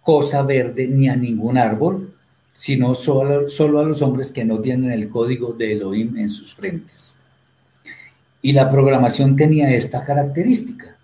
[0.02, 2.14] cosa verde ni a ningún árbol,
[2.52, 6.56] sino solo, solo a los hombres que no tienen el código de Elohim en sus
[6.56, 7.18] frentes.
[8.42, 10.98] Y la programación tenía esta característica,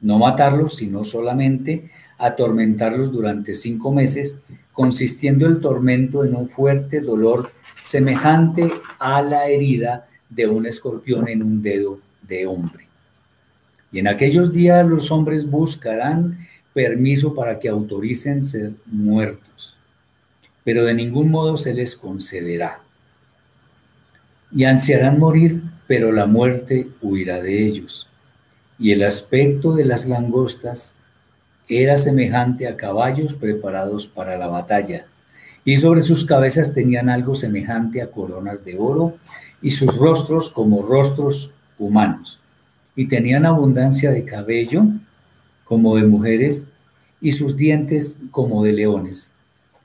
[0.00, 4.40] no matarlos, sino solamente atormentarlos durante cinco meses,
[4.76, 7.50] consistiendo el tormento en un fuerte dolor
[7.82, 12.86] semejante a la herida de un escorpión en un dedo de hombre.
[13.90, 19.74] Y en aquellos días los hombres buscarán permiso para que autoricen ser muertos,
[20.62, 22.82] pero de ningún modo se les concederá.
[24.52, 28.08] y ansiarán morir, pero la muerte huirá de ellos.
[28.78, 30.96] Y el aspecto de las langostas
[31.68, 35.06] era semejante a caballos preparados para la batalla,
[35.64, 39.16] y sobre sus cabezas tenían algo semejante a coronas de oro,
[39.60, 42.38] y sus rostros como rostros humanos,
[42.94, 44.84] y tenían abundancia de cabello
[45.64, 46.66] como de mujeres,
[47.20, 49.30] y sus dientes como de leones,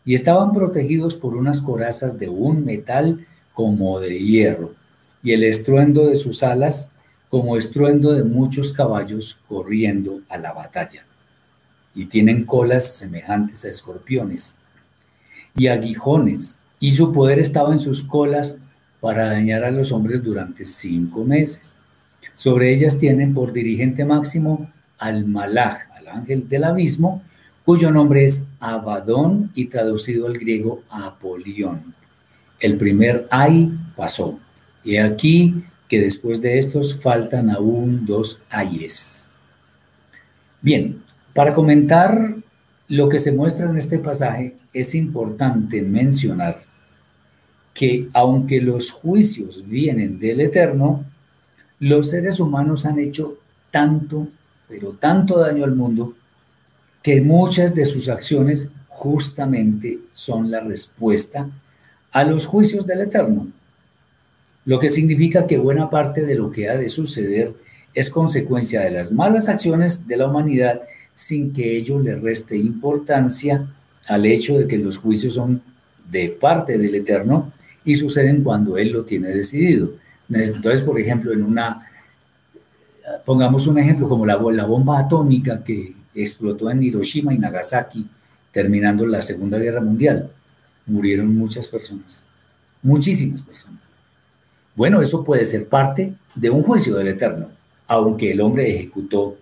[0.05, 4.73] y estaban protegidos por unas corazas de un metal como de hierro,
[5.23, 6.91] y el estruendo de sus alas
[7.29, 11.05] como estruendo de muchos caballos corriendo a la batalla.
[11.93, 14.55] Y tienen colas semejantes a escorpiones
[15.55, 18.59] y aguijones, y su poder estaba en sus colas
[18.99, 21.77] para dañar a los hombres durante cinco meses.
[22.35, 27.21] Sobre ellas tienen por dirigente máximo al Malach, al ángel del abismo,
[27.65, 31.93] cuyo nombre es Abadón y traducido al griego Apolión.
[32.59, 34.39] El primer ay pasó.
[34.83, 39.29] Y aquí que después de estos faltan aún dos ayes.
[40.61, 41.01] Bien,
[41.33, 42.35] para comentar
[42.87, 46.63] lo que se muestra en este pasaje, es importante mencionar
[47.73, 51.05] que aunque los juicios vienen del Eterno,
[51.79, 53.37] los seres humanos han hecho
[53.71, 54.27] tanto,
[54.67, 56.13] pero tanto daño al mundo,
[57.01, 61.49] que muchas de sus acciones justamente son la respuesta
[62.11, 63.47] a los juicios del Eterno.
[64.65, 67.55] Lo que significa que buena parte de lo que ha de suceder
[67.93, 70.81] es consecuencia de las malas acciones de la humanidad
[71.13, 73.67] sin que ello le reste importancia
[74.07, 75.61] al hecho de que los juicios son
[76.09, 77.53] de parte del Eterno
[77.85, 79.93] y suceden cuando Él lo tiene decidido.
[80.29, 81.87] Entonces, por ejemplo, en una,
[83.25, 88.07] pongamos un ejemplo como la, la bomba atómica que explotó en Hiroshima y Nagasaki,
[88.51, 90.29] terminando la Segunda Guerra Mundial,
[90.85, 92.25] murieron muchas personas,
[92.81, 93.91] muchísimas personas.
[94.75, 97.49] Bueno, eso puede ser parte de un juicio del Eterno,
[97.87, 99.37] aunque el hombre ejecutó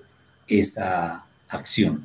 [0.48, 2.04] esa acción.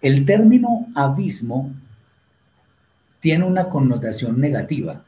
[0.00, 1.72] El término abismo
[3.20, 5.04] tiene una connotación negativa,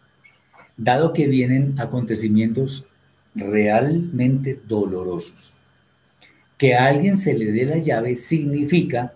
[0.76, 2.86] dado que vienen acontecimientos
[3.34, 5.54] realmente dolorosos.
[6.56, 9.14] Que a alguien se le dé la llave significa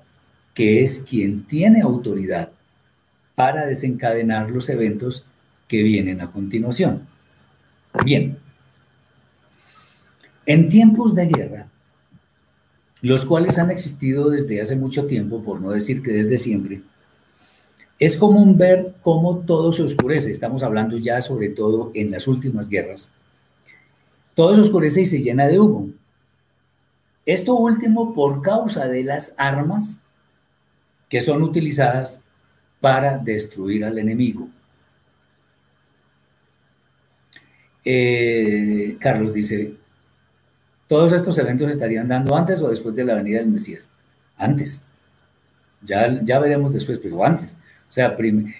[0.54, 2.52] que es quien tiene autoridad
[3.34, 5.24] para desencadenar los eventos
[5.66, 7.08] que vienen a continuación.
[8.04, 8.38] Bien,
[10.46, 11.66] en tiempos de guerra,
[13.02, 16.82] los cuales han existido desde hace mucho tiempo, por no decir que desde siempre,
[17.98, 20.30] es común ver cómo todo se oscurece.
[20.30, 23.12] Estamos hablando ya sobre todo en las últimas guerras.
[24.34, 25.90] Todo se oscurece y se llena de humo.
[27.26, 30.00] Esto último por causa de las armas
[31.08, 32.22] que son utilizadas
[32.80, 34.48] para destruir al enemigo.
[37.84, 39.74] Eh, Carlos dice,
[40.92, 43.90] ¿todos estos eventos estarían dando antes o después de la venida del Mesías?
[44.36, 44.82] Antes.
[45.80, 47.56] Ya, ya veremos después, pero antes.
[47.88, 48.14] O sea,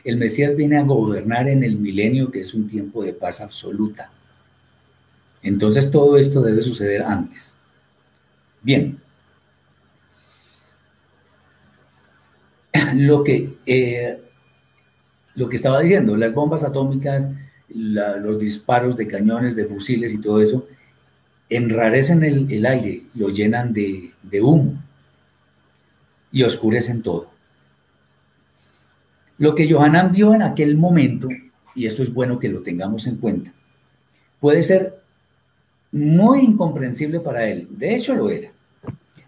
[0.05, 4.11] el Mesías viene a gobernar en el milenio, que es un tiempo de paz absoluta.
[5.43, 7.59] Entonces todo esto debe suceder antes.
[8.63, 8.99] Bien.
[12.95, 14.23] Lo que, eh,
[15.35, 17.29] lo que estaba diciendo, las bombas atómicas
[17.75, 20.67] los disparos de cañones, de fusiles y todo eso,
[21.57, 24.83] enrarecen el, el aire, lo llenan de, de humo
[26.31, 27.31] y oscurecen todo.
[29.39, 31.29] Lo que Johanan vio en aquel momento,
[31.75, 33.53] y esto es bueno que lo tengamos en cuenta,
[34.41, 35.01] puede ser
[35.91, 37.69] muy incomprensible para él.
[37.71, 38.51] De hecho, lo era,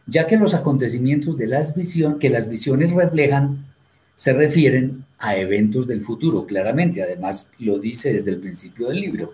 [0.07, 3.67] ya que los acontecimientos de las visiones, que las visiones reflejan,
[4.15, 9.33] se refieren a eventos del futuro, claramente, además lo dice desde el principio del libro.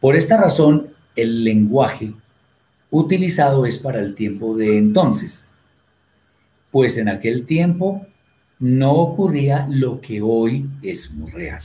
[0.00, 2.14] Por esta razón, el lenguaje
[2.90, 5.48] utilizado es para el tiempo de entonces,
[6.70, 8.06] pues en aquel tiempo
[8.60, 11.62] no ocurría lo que hoy es muy real.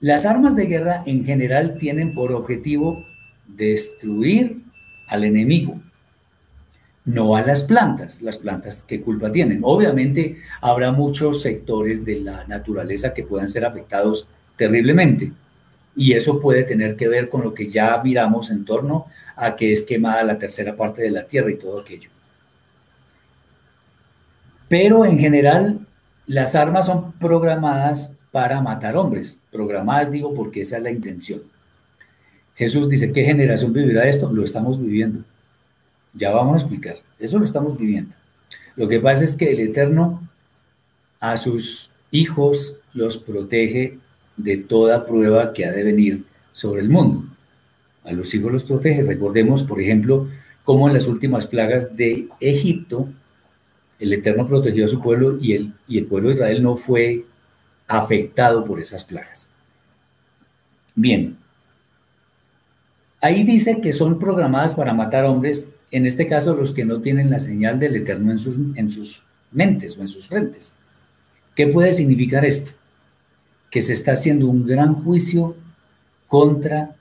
[0.00, 3.06] Las armas de guerra en general tienen por objetivo
[3.46, 4.62] destruir
[5.06, 5.80] al enemigo,
[7.06, 9.60] no a las plantas, las plantas qué culpa tienen.
[9.62, 15.32] Obviamente habrá muchos sectores de la naturaleza que puedan ser afectados terriblemente
[15.98, 19.72] y eso puede tener que ver con lo que ya miramos en torno a que
[19.72, 22.08] es quemada la tercera parte de la tierra y todo aquello.
[24.68, 25.80] Pero en general
[26.28, 31.42] las armas son programadas para matar hombres, programadas digo porque esa es la intención.
[32.54, 34.30] Jesús dice, ¿qué generación vivirá esto?
[34.32, 35.24] Lo estamos viviendo.
[36.14, 36.94] Ya vamos a explicar.
[37.18, 38.14] Eso lo estamos viviendo.
[38.76, 40.22] Lo que pasa es que el Eterno
[41.18, 43.98] a sus hijos los protege
[44.38, 47.24] de toda prueba que ha de venir sobre el mundo.
[48.04, 49.02] A los hijos los protege.
[49.02, 50.28] Recordemos, por ejemplo,
[50.64, 53.08] cómo en las últimas plagas de Egipto,
[53.98, 57.24] el Eterno protegió a su pueblo y el, y el pueblo de Israel no fue
[57.86, 59.50] afectado por esas plagas.
[60.94, 61.36] Bien,
[63.20, 67.30] ahí dice que son programadas para matar hombres, en este caso los que no tienen
[67.30, 70.74] la señal del Eterno en sus, en sus mentes o en sus frentes.
[71.54, 72.70] ¿Qué puede significar esto?
[73.70, 75.56] Que se está haciendo un gran juicio
[76.26, 76.96] contra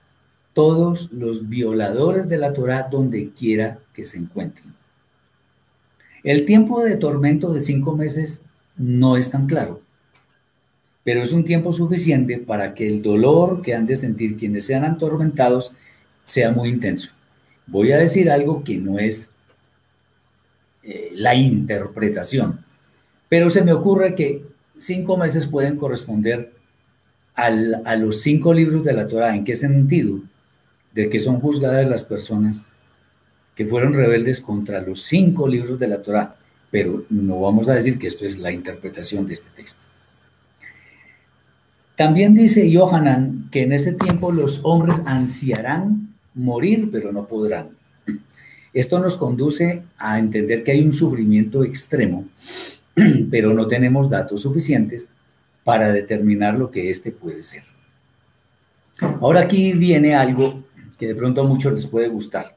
[0.54, 4.74] todos los violadores de la Torah donde quiera que se encuentren.
[6.24, 8.42] El tiempo de tormento de cinco meses
[8.76, 9.82] no es tan claro,
[11.04, 14.84] pero es un tiempo suficiente para que el dolor que han de sentir quienes sean
[14.84, 15.74] atormentados
[16.24, 17.12] sea muy intenso.
[17.68, 19.34] Voy a decir algo que no es
[20.84, 22.66] eh, la interpretación,
[23.30, 24.44] pero se me ocurre que
[24.76, 26.57] cinco meses pueden corresponder
[27.38, 29.36] a los cinco libros de la Torah.
[29.36, 30.20] ¿En qué sentido?
[30.94, 32.70] De que son juzgadas las personas
[33.56, 36.36] que fueron rebeldes contra los cinco libros de la Torah.
[36.72, 39.86] Pero no vamos a decir que esto es la interpretación de este texto.
[41.96, 47.70] También dice Yohanan que en ese tiempo los hombres ansiarán morir, pero no podrán.
[48.74, 52.26] Esto nos conduce a entender que hay un sufrimiento extremo,
[53.32, 55.10] pero no tenemos datos suficientes
[55.68, 57.64] para determinar lo que éste puede ser.
[59.20, 60.64] Ahora aquí viene algo
[60.98, 62.56] que de pronto a muchos les puede gustar,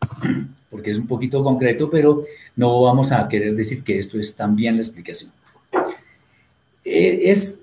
[0.70, 2.24] porque es un poquito concreto, pero
[2.56, 5.30] no vamos a querer decir que esto es también la explicación.
[6.82, 7.60] Eh, es,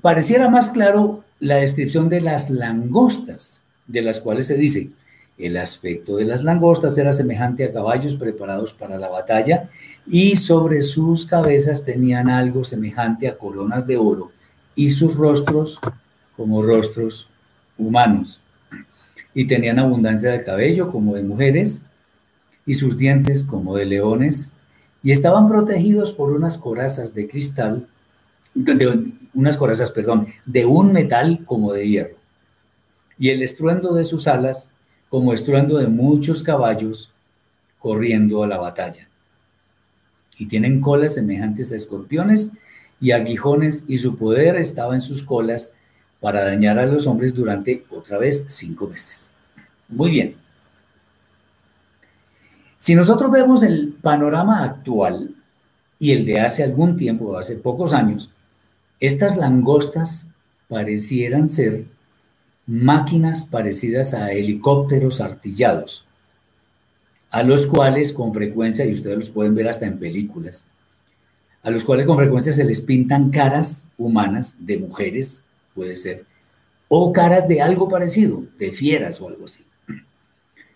[0.00, 4.90] pareciera más claro la descripción de las langostas, de las cuales se dice,
[5.38, 9.70] el aspecto de las langostas era semejante a caballos preparados para la batalla
[10.06, 14.32] y sobre sus cabezas tenían algo semejante a coronas de oro
[14.74, 15.78] y sus rostros
[16.36, 17.30] como rostros
[17.76, 18.40] humanos.
[19.32, 21.84] Y tenían abundancia de cabello como de mujeres
[22.66, 24.52] y sus dientes como de leones
[25.04, 27.86] y estaban protegidos por unas corazas de cristal,
[28.54, 32.16] de, unas corazas, perdón, de un metal como de hierro.
[33.18, 34.72] Y el estruendo de sus alas
[35.08, 37.10] como estruendo de muchos caballos
[37.78, 39.08] corriendo a la batalla.
[40.36, 42.52] Y tienen colas semejantes a escorpiones
[43.00, 45.74] y aguijones, y su poder estaba en sus colas
[46.20, 49.32] para dañar a los hombres durante otra vez cinco meses.
[49.88, 50.36] Muy bien.
[52.76, 55.34] Si nosotros vemos el panorama actual
[55.98, 58.30] y el de hace algún tiempo, hace pocos años,
[59.00, 60.28] estas langostas
[60.68, 61.86] parecieran ser
[62.68, 66.04] máquinas parecidas a helicópteros artillados,
[67.30, 70.66] a los cuales con frecuencia, y ustedes los pueden ver hasta en películas,
[71.62, 75.44] a los cuales con frecuencia se les pintan caras humanas de mujeres,
[75.74, 76.26] puede ser,
[76.88, 79.64] o caras de algo parecido, de fieras o algo así.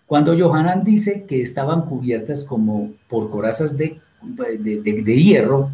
[0.07, 5.69] Cuando Johanan dice que estaban cubiertas como por corazas de, de hierro,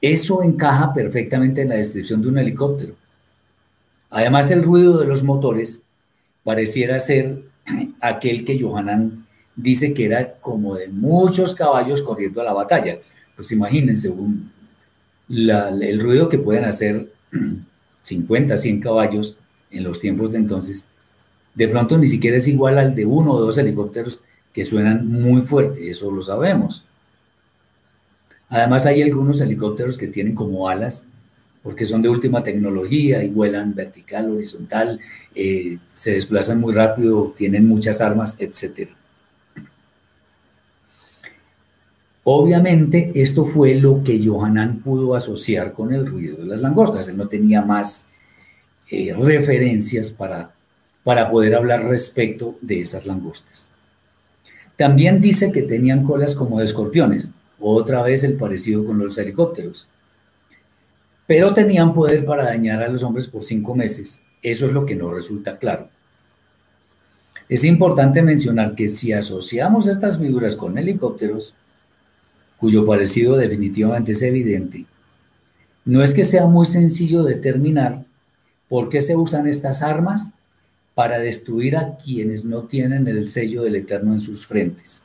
[0.00, 2.94] eso encaja perfectamente en la descripción de un helicóptero.
[4.10, 5.82] Además, el ruido de los motores
[6.44, 7.42] pareciera ser
[8.00, 12.98] aquel que Johanan dice que era como de muchos caballos corriendo a la batalla.
[13.36, 14.12] Pues imagínense
[15.28, 17.12] el ruido que pueden hacer
[18.00, 19.36] 50, 100 caballos
[19.70, 20.86] en los tiempos de entonces.
[21.54, 25.42] De pronto ni siquiera es igual al de uno o dos helicópteros que suenan muy
[25.42, 26.84] fuerte, eso lo sabemos.
[28.48, 31.04] Además hay algunos helicópteros que tienen como alas
[31.62, 35.00] porque son de última tecnología y vuelan vertical, horizontal,
[35.34, 38.90] eh, se desplazan muy rápido, tienen muchas armas, etc.
[42.24, 47.16] Obviamente esto fue lo que Johanan pudo asociar con el ruido de las langostas, él
[47.16, 48.08] no tenía más
[48.90, 50.52] eh, referencias para,
[51.04, 53.70] para poder hablar respecto de esas langostas.
[54.76, 59.88] También dice que tenían colas como de escorpiones, otra vez el parecido con los helicópteros
[61.28, 64.22] pero tenían poder para dañar a los hombres por cinco meses.
[64.42, 65.90] Eso es lo que no resulta claro.
[67.50, 71.54] Es importante mencionar que si asociamos estas figuras con helicópteros,
[72.56, 74.86] cuyo parecido definitivamente es evidente,
[75.84, 78.06] no es que sea muy sencillo determinar
[78.66, 80.30] por qué se usan estas armas
[80.94, 85.02] para destruir a quienes no tienen el sello del Eterno en sus frentes.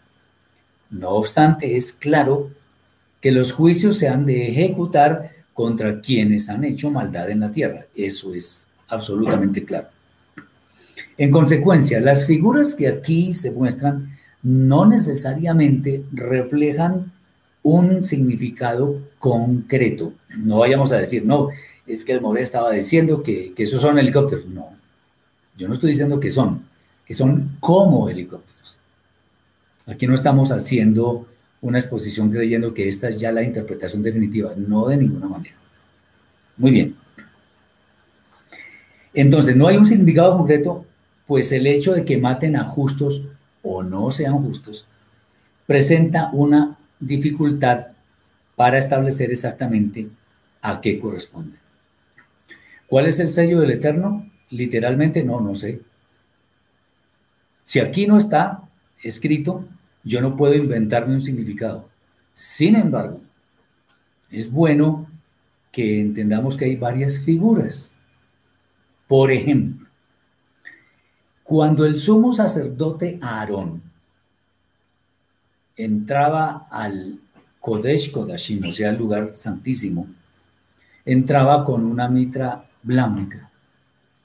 [0.89, 2.49] No obstante, es claro
[3.19, 7.85] que los juicios se han de ejecutar contra quienes han hecho maldad en la tierra.
[7.95, 9.87] Eso es absolutamente claro.
[11.17, 17.11] En consecuencia, las figuras que aquí se muestran no necesariamente reflejan
[17.61, 20.13] un significado concreto.
[20.37, 21.49] No vayamos a decir, no,
[21.87, 24.47] es que el More estaba diciendo que, que esos son helicópteros.
[24.47, 24.69] No,
[25.55, 26.63] yo no estoy diciendo que son,
[27.05, 28.79] que son como helicópteros.
[29.85, 31.27] Aquí no estamos haciendo
[31.63, 35.55] una exposición creyendo que esta es ya la interpretación definitiva, no de ninguna manera.
[36.57, 36.95] Muy bien.
[39.13, 40.85] Entonces, no hay un significado concreto,
[41.25, 43.29] pues el hecho de que maten a justos
[43.61, 44.85] o no sean justos
[45.65, 47.87] presenta una dificultad
[48.57, 50.09] para establecer exactamente
[50.61, 51.57] a qué corresponde.
[52.87, 54.29] ¿Cuál es el sello del Eterno?
[54.49, 55.79] Literalmente, no, no sé.
[57.63, 58.63] Si aquí no está
[59.01, 59.65] escrito,
[60.03, 61.89] yo no puedo inventarme un significado.
[62.33, 63.21] Sin embargo,
[64.29, 65.07] es bueno
[65.71, 67.93] que entendamos que hay varias figuras.
[69.07, 69.87] Por ejemplo,
[71.43, 73.81] cuando el sumo sacerdote Aarón
[75.75, 77.19] entraba al
[77.59, 80.07] Kodesh Kodashim, o sea, el lugar santísimo,
[81.05, 83.49] entraba con una mitra blanca,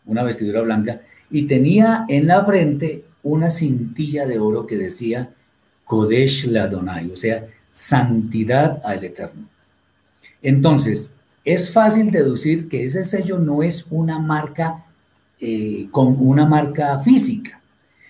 [0.07, 5.35] una vestidura blanca, y tenía en la frente una cintilla de oro que decía
[5.89, 9.49] Kodesh Ladonai, o sea, santidad al Eterno.
[10.41, 11.14] Entonces,
[11.45, 14.84] es fácil deducir que ese sello no es una marca
[15.41, 17.61] eh, con una marca física,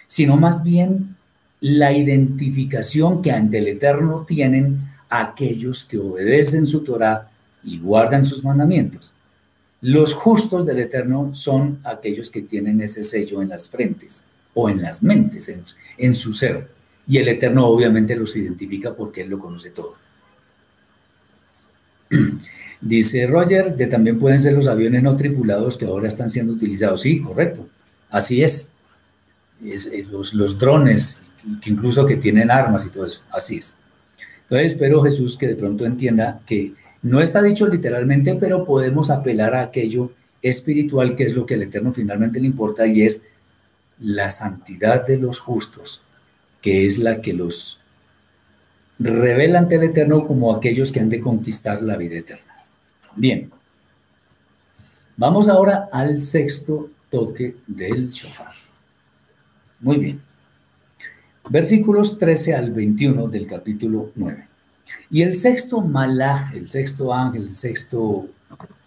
[0.07, 1.17] sino más bien
[1.61, 7.31] la identificación que ante el Eterno tienen aquellos que obedecen su Torah
[7.63, 9.13] y guardan sus mandamientos.
[9.81, 14.25] Los justos del Eterno son aquellos que tienen ese sello en las frentes
[14.55, 15.49] o en las mentes,
[15.97, 16.69] en, su ser.
[17.09, 19.97] Y el Eterno obviamente los identifica porque Él lo conoce todo.
[22.81, 27.01] Dice Roger, que también pueden ser los aviones no tripulados que ahora están siendo utilizados.
[27.01, 27.67] Sí, correcto.
[28.11, 28.71] Así es.
[29.65, 31.25] Eh, los, drones,
[31.67, 33.23] incluso que tienen armas y todo eso.
[33.33, 33.77] Así es.
[34.45, 39.55] Entonces espero Jesús que de pronto entienda que no está dicho literalmente, pero podemos apelar
[39.55, 43.25] a aquello espiritual que es lo que al Eterno finalmente le importa y es
[44.01, 46.03] la santidad de los justos,
[46.61, 47.81] que es la que los
[48.99, 52.55] revela ante el Eterno como aquellos que han de conquistar la vida eterna.
[53.15, 53.51] Bien,
[55.17, 58.53] vamos ahora al sexto toque del shofar.
[59.81, 60.21] Muy bien.
[61.49, 64.47] Versículos 13 al 21 del capítulo 9.
[65.11, 68.29] Y el sexto malaj, el sexto ángel, el sexto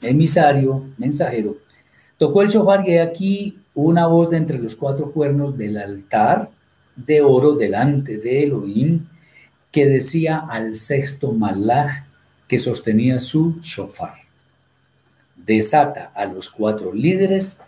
[0.01, 1.57] emisario, mensajero,
[2.17, 6.51] tocó el shofar y aquí una voz de entre los cuatro cuernos del altar
[7.05, 9.07] de oro delante de Elohim
[9.71, 12.05] que decía al sexto malaj
[12.47, 14.15] que sostenía su shofar.
[15.35, 17.61] Desata a los cuatro líderes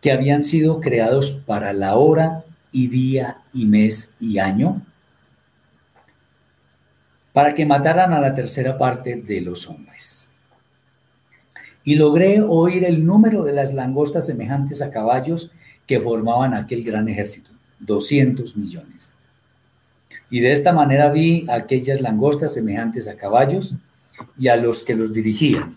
[0.00, 4.82] que habían sido creados para la hora y día y mes y año
[7.32, 10.30] para que mataran a la tercera parte de los hombres.
[11.84, 15.50] Y logré oír el número de las langostas semejantes a caballos
[15.86, 17.50] que formaban aquel gran ejército,
[17.82, 19.14] 200 millones.
[20.30, 23.74] Y de esta manera vi aquellas langostas semejantes a caballos
[24.38, 25.76] y a los que los dirigían.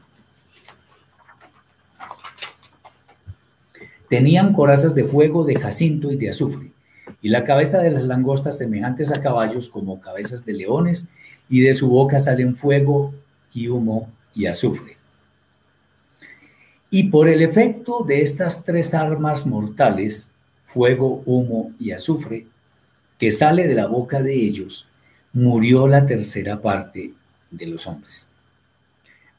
[4.07, 6.71] Tenían corazas de fuego, de jacinto y de azufre,
[7.21, 11.09] y la cabeza de las langostas semejantes a caballos como cabezas de leones
[11.49, 13.13] y de su boca salen fuego
[13.53, 14.97] y humo y azufre.
[16.91, 20.31] Y por el efecto de estas tres armas mortales,
[20.65, 22.47] fuego, humo y azufre,
[23.17, 24.87] que sale de la boca de ellos,
[25.31, 27.13] murió la tercera parte
[27.51, 28.29] de los hombres.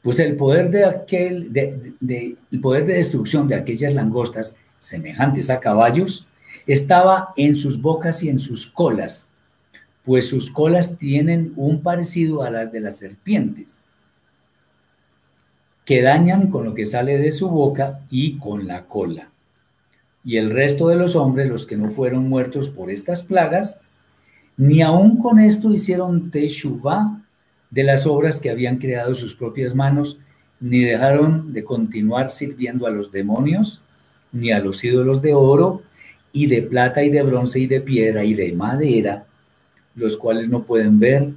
[0.01, 6.27] Pues el poder de aquel, el poder de destrucción de aquellas langostas semejantes a caballos
[6.65, 9.29] estaba en sus bocas y en sus colas,
[10.03, 13.79] pues sus colas tienen un parecido a las de las serpientes,
[15.83, 19.29] que dañan con lo que sale de su boca y con la cola.
[20.27, 23.79] Y el resto de los hombres, los que no fueron muertos por estas plagas,
[24.57, 27.21] ni aun con esto hicieron teshuvah
[27.69, 30.19] de las obras que habían creado sus propias manos,
[30.59, 33.79] ni dejaron de continuar sirviendo a los demonios,
[34.33, 35.81] ni a los ídolos de oro,
[36.33, 39.25] y de plata, y de bronce, y de piedra, y de madera,
[39.95, 41.29] los cuales no pueden ver,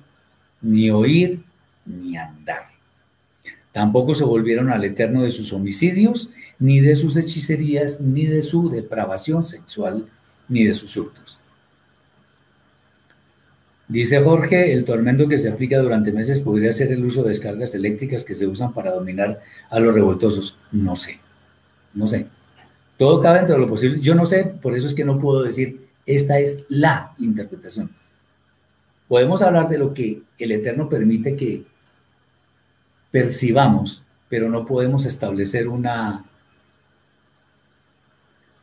[0.63, 1.39] ni oír,
[1.87, 2.65] ni andar.
[3.71, 8.71] Tampoco se volvieron al eterno de sus homicidios, ni de sus hechicerías, ni de su
[8.71, 10.09] depravación sexual,
[10.49, 11.41] ni de sus hurtos.
[13.89, 17.75] Dice Jorge, el tormento que se aplica durante meses podría ser el uso de descargas
[17.75, 20.59] eléctricas que se usan para dominar a los revoltosos.
[20.71, 21.19] No sé,
[21.93, 22.29] no sé.
[22.97, 23.99] Todo cabe dentro de lo posible.
[24.01, 27.91] Yo no sé, por eso es que no puedo decir, esta es la interpretación.
[29.09, 31.65] Podemos hablar de lo que el Eterno permite que
[33.11, 36.25] percibamos pero no podemos establecer una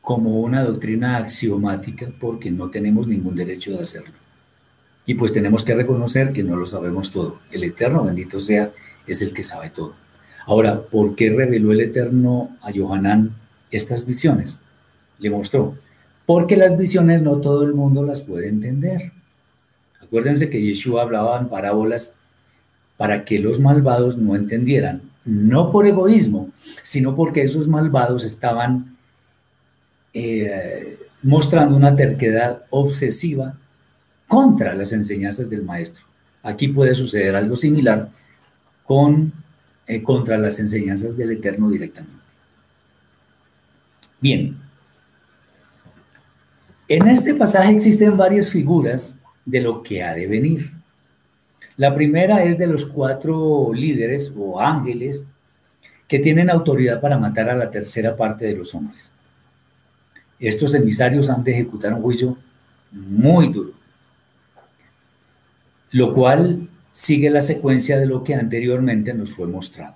[0.07, 4.13] como una doctrina axiomática porque no tenemos ningún derecho de hacerlo.
[5.05, 7.39] Y pues tenemos que reconocer que no lo sabemos todo.
[7.51, 8.71] El Eterno, bendito sea,
[9.05, 9.95] es el que sabe todo.
[10.45, 13.35] Ahora, ¿por qué reveló el Eterno a Johanán
[13.69, 14.61] estas visiones?
[15.19, 15.75] Le mostró,
[16.25, 19.11] porque las visiones no todo el mundo las puede entender.
[20.01, 22.15] Acuérdense que Yeshua hablaba en parábolas
[22.95, 26.49] para que los malvados no entendieran, no por egoísmo,
[26.81, 28.95] sino porque esos malvados estaban
[30.19, 33.55] eh, mostrando una terquedad obsesiva
[34.27, 36.05] contra las enseñanzas del maestro.
[36.41, 38.09] Aquí puede suceder algo similar
[38.83, 39.31] con,
[39.85, 42.17] eh, contra las enseñanzas del Eterno directamente.
[44.19, 44.57] Bien,
[46.87, 50.71] en este pasaje existen varias figuras de lo que ha de venir.
[51.75, 55.27] La primera es de los cuatro líderes o ángeles
[56.07, 59.13] que tienen autoridad para matar a la tercera parte de los hombres
[60.39, 62.37] estos emisarios han de ejecutar un juicio
[62.91, 63.71] muy duro,
[65.91, 69.95] lo cual sigue la secuencia de lo que anteriormente nos fue mostrado.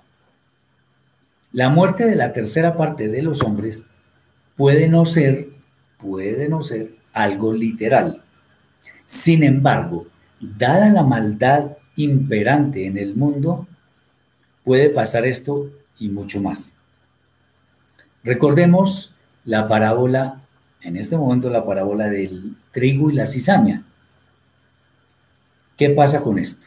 [1.52, 3.86] La muerte de la tercera parte de los hombres
[4.56, 5.48] puede no ser,
[5.98, 8.22] puede no ser algo literal.
[9.04, 10.06] Sin embargo,
[10.40, 13.66] dada la maldad imperante en el mundo,
[14.64, 16.76] puede pasar esto y mucho más.
[18.24, 19.12] Recordemos
[19.44, 20.42] la parábola,
[20.80, 23.84] en este momento la parábola del trigo y la cizaña.
[25.76, 26.66] ¿Qué pasa con esto?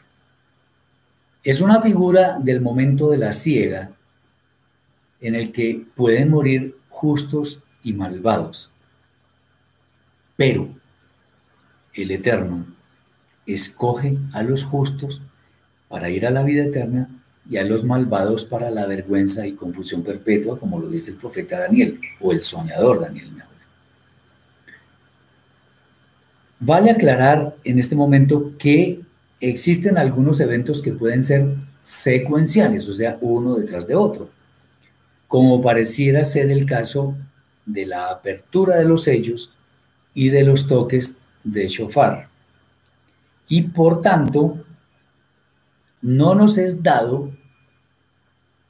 [1.44, 3.92] Es una figura del momento de la ciega
[5.22, 8.72] en el que pueden morir justos y malvados.
[10.36, 10.70] Pero
[11.94, 12.66] el Eterno
[13.46, 15.22] escoge a los justos
[15.88, 17.10] para ir a la vida eterna
[17.50, 21.60] y a los malvados para la vergüenza y confusión perpetua, como lo dice el profeta
[21.60, 23.46] Daniel, o el soñador Daniel mejor.
[26.60, 29.02] Vale aclarar en este momento que
[29.40, 34.30] existen algunos eventos que pueden ser secuenciales, o sea, uno detrás de otro,
[35.28, 37.16] como pareciera ser el caso
[37.66, 39.52] de la apertura de los sellos
[40.14, 42.30] y de los toques de shofar.
[43.48, 44.58] Y por tanto,
[46.02, 47.32] no nos es dado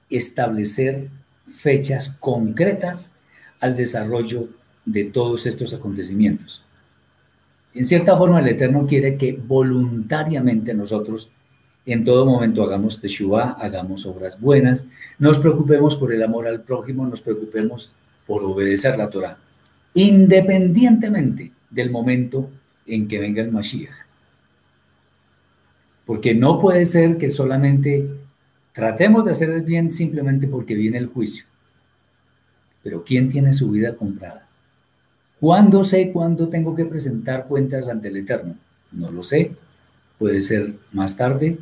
[0.09, 1.09] establecer
[1.47, 3.13] fechas concretas
[3.59, 4.49] al desarrollo
[4.85, 6.63] de todos estos acontecimientos.
[7.73, 11.29] En cierta forma, el Eterno quiere que voluntariamente nosotros
[11.85, 14.87] en todo momento hagamos teshuva, hagamos obras buenas,
[15.19, 17.91] nos preocupemos por el amor al prójimo, nos preocupemos
[18.25, 19.37] por obedecer la Torah,
[19.93, 22.49] independientemente del momento
[22.87, 23.93] en que venga el Mashiach.
[26.05, 28.07] Porque no puede ser que solamente
[28.75, 31.45] tratemos de hacer el bien simplemente porque viene el juicio.
[32.83, 34.45] Pero ¿quién tiene su vida comprada?
[35.39, 38.55] ¿Cuándo sé cuándo tengo que presentar cuentas ante el Eterno?
[38.91, 39.53] No lo sé.
[40.19, 41.57] Puede ser más tarde,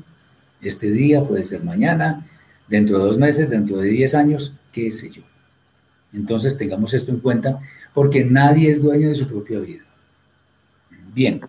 [0.61, 2.25] este día, puede ser mañana,
[2.67, 5.21] dentro de dos meses, dentro de diez años, qué sé yo.
[6.13, 7.59] Entonces tengamos esto en cuenta
[7.93, 9.83] porque nadie es dueño de su propia vida.
[11.13, 11.41] Bien.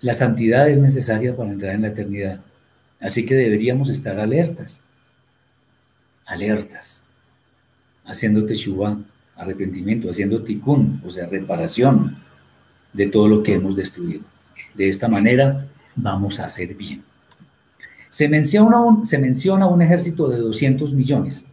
[0.00, 2.40] La santidad es necesaria para entrar en la eternidad.
[3.00, 4.82] Así que deberíamos estar alertas.
[6.26, 7.04] Alertas.
[8.04, 8.98] Haciendo teshuva,
[9.36, 12.18] arrepentimiento, haciendo tikkun, o sea, reparación
[12.92, 14.22] de todo lo que hemos destruido.
[14.74, 17.02] De esta manera vamos a hacer bien.
[18.10, 21.46] Se menciona un, se menciona un ejército de 200 millones,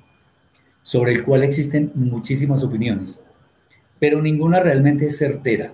[0.82, 3.22] sobre el cual existen muchísimas opiniones,
[4.00, 5.74] pero ninguna realmente es certera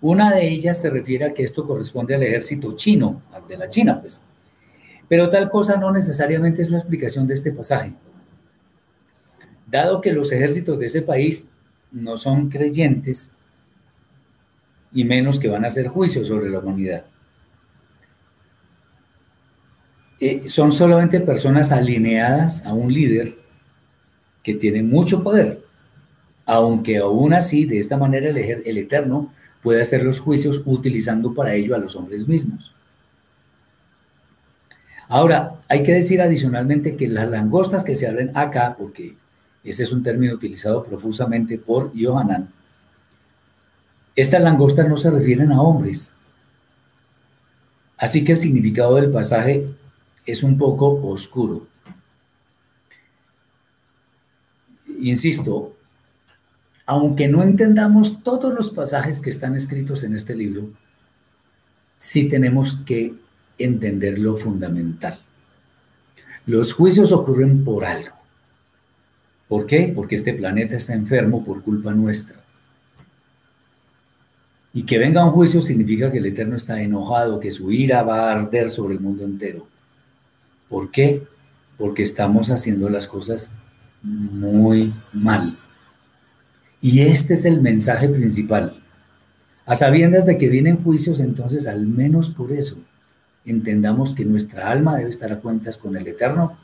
[0.00, 3.68] una de ellas se refiere a que esto corresponde al ejército chino, al de la
[3.68, 4.22] China, pues.
[5.08, 7.92] Pero tal cosa no necesariamente es la explicación de este pasaje.
[9.66, 11.48] Dado que los ejércitos de ese país
[11.92, 13.32] no son creyentes,
[14.92, 17.04] y menos que van a hacer juicio sobre la humanidad.
[20.18, 23.38] Eh, son solamente personas alineadas a un líder
[24.42, 25.62] que tiene mucho poder,
[26.44, 29.32] aunque aún así, de esta manera, el, el Eterno
[29.62, 32.74] puede hacer los juicios utilizando para ello a los hombres mismos.
[35.08, 39.16] Ahora, hay que decir adicionalmente que las langostas que se abren acá, porque
[39.64, 42.48] ese es un término utilizado profusamente por Johanan,
[44.14, 46.14] estas langostas no se refieren a hombres.
[47.96, 49.68] Así que el significado del pasaje
[50.24, 51.66] es un poco oscuro.
[55.00, 55.74] Insisto,
[56.90, 60.70] aunque no entendamos todos los pasajes que están escritos en este libro,
[61.96, 63.14] sí tenemos que
[63.58, 65.20] entender lo fundamental.
[66.46, 68.16] Los juicios ocurren por algo.
[69.46, 69.92] ¿Por qué?
[69.94, 72.40] Porque este planeta está enfermo por culpa nuestra.
[74.74, 78.30] Y que venga un juicio significa que el Eterno está enojado, que su ira va
[78.30, 79.64] a arder sobre el mundo entero.
[80.68, 81.22] ¿Por qué?
[81.78, 83.52] Porque estamos haciendo las cosas
[84.02, 85.56] muy mal.
[86.80, 88.80] Y este es el mensaje principal.
[89.66, 92.78] A sabiendas de que vienen juicios, entonces al menos por eso
[93.44, 96.58] entendamos que nuestra alma debe estar a cuentas con el Eterno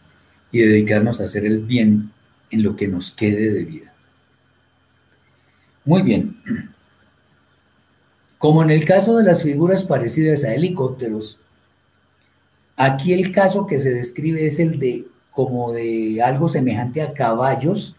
[0.50, 2.10] y dedicarnos a hacer el bien
[2.50, 3.92] en lo que nos quede de vida.
[5.84, 6.36] Muy bien.
[8.38, 11.38] Como en el caso de las figuras parecidas a helicópteros,
[12.76, 17.94] aquí el caso que se describe es el de como de algo semejante a caballos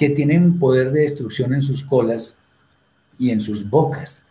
[0.00, 2.38] que tienen poder de destrucción en sus colas
[3.18, 4.24] y en sus bocas.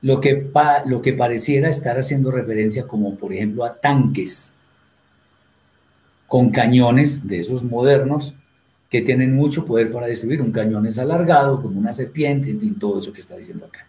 [0.00, 0.50] Lo que,
[0.86, 4.54] lo que pareciera estar haciendo referencia como por ejemplo a tanques
[6.26, 8.32] con cañones de esos modernos
[8.88, 10.40] que tienen mucho poder para destruir.
[10.40, 13.86] Un cañón es alargado, como una serpiente, en fin, todo eso que está diciendo acá.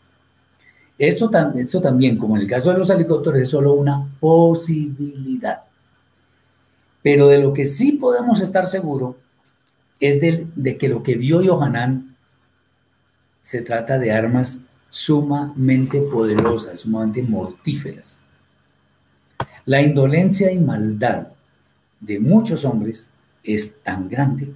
[0.97, 5.61] Esto, esto también, como en el caso de los helicópteros, es solo una posibilidad.
[7.01, 9.15] Pero de lo que sí podemos estar seguros
[10.01, 12.17] es de, que lo que vio Yohanan
[13.41, 18.23] se trata de armas sumamente poderosas, sumamente mortíferas.
[19.65, 21.29] La indolencia y maldad
[22.01, 23.11] de muchos hombres
[23.43, 24.53] es tan grande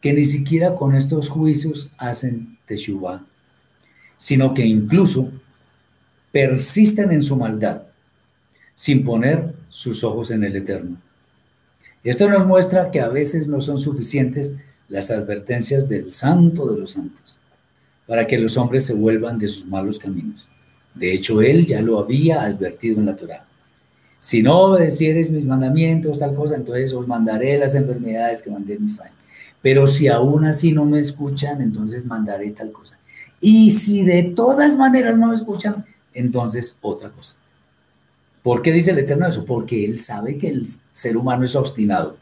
[0.00, 3.22] que ni siquiera con estos juicios hacen teshuva
[4.22, 5.32] sino que incluso
[6.30, 7.82] persisten en su maldad,
[8.72, 10.96] sin poner sus ojos en el Eterno.
[12.04, 14.56] Esto nos muestra que a veces no son suficientes
[14.88, 17.38] las advertencias del Santo de los Santos
[18.06, 20.48] para que los hombres se vuelvan de sus malos caminos.
[20.94, 23.46] De hecho, él ya lo había advertido en la Torá.
[24.18, 28.84] Si no obedecieres mis mandamientos, tal cosa, entonces os mandaré las enfermedades que mandé en
[28.84, 29.12] Israel.
[29.62, 32.98] Pero si aún así no me escuchan, entonces mandaré tal cosa.
[33.40, 37.36] Y si de todas maneras no me escuchan, entonces otra cosa.
[38.42, 39.44] ¿Por qué dice el Eterno eso?
[39.44, 42.16] Porque Él sabe que el ser humano es obstinado,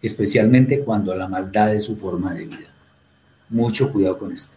[0.00, 2.68] especialmente cuando la maldad es su forma de vida.
[3.50, 4.56] Mucho cuidado con esto.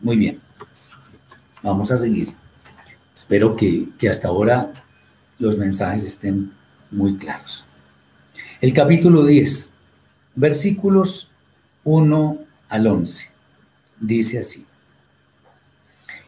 [0.00, 0.40] Muy bien,
[1.62, 2.34] vamos a seguir.
[3.14, 4.72] Espero que, que hasta ahora
[5.38, 6.52] los mensajes estén
[6.90, 7.64] muy claros.
[8.60, 9.70] El capítulo 10,
[10.34, 11.30] versículos
[11.84, 13.30] 1 al 11,
[13.98, 14.66] dice así.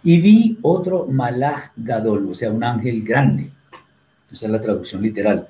[0.03, 3.51] Y vi otro malach gadol, o sea, un ángel grande.
[4.33, 5.49] Esa es la traducción literal.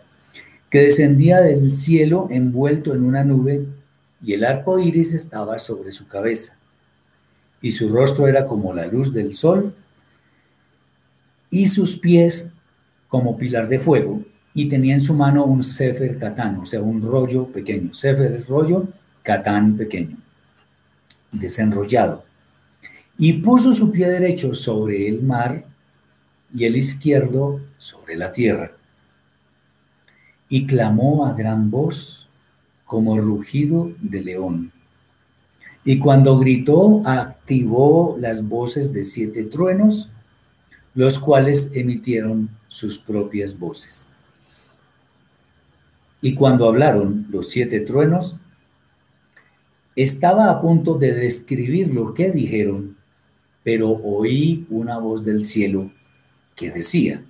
[0.70, 3.66] Que descendía del cielo envuelto en una nube
[4.24, 6.56] y el arco iris estaba sobre su cabeza.
[7.60, 9.74] Y su rostro era como la luz del sol
[11.50, 12.50] y sus pies
[13.08, 14.22] como pilar de fuego.
[14.54, 17.92] Y tenía en su mano un sefer catán, o sea, un rollo pequeño.
[17.92, 18.88] Sefer es rollo,
[19.22, 20.18] catán pequeño,
[21.30, 22.24] desenrollado
[23.18, 25.64] y puso su pie derecho sobre el mar
[26.54, 28.72] y el izquierdo sobre la tierra.
[30.48, 32.28] Y clamó a gran voz
[32.84, 34.72] como rugido de león.
[35.84, 40.10] Y cuando gritó, activó las voces de siete truenos,
[40.94, 44.08] los cuales emitieron sus propias voces.
[46.20, 48.36] Y cuando hablaron los siete truenos,
[49.96, 52.96] estaba a punto de describir lo que dijeron
[53.62, 55.90] pero oí una voz del cielo
[56.56, 57.22] que decía,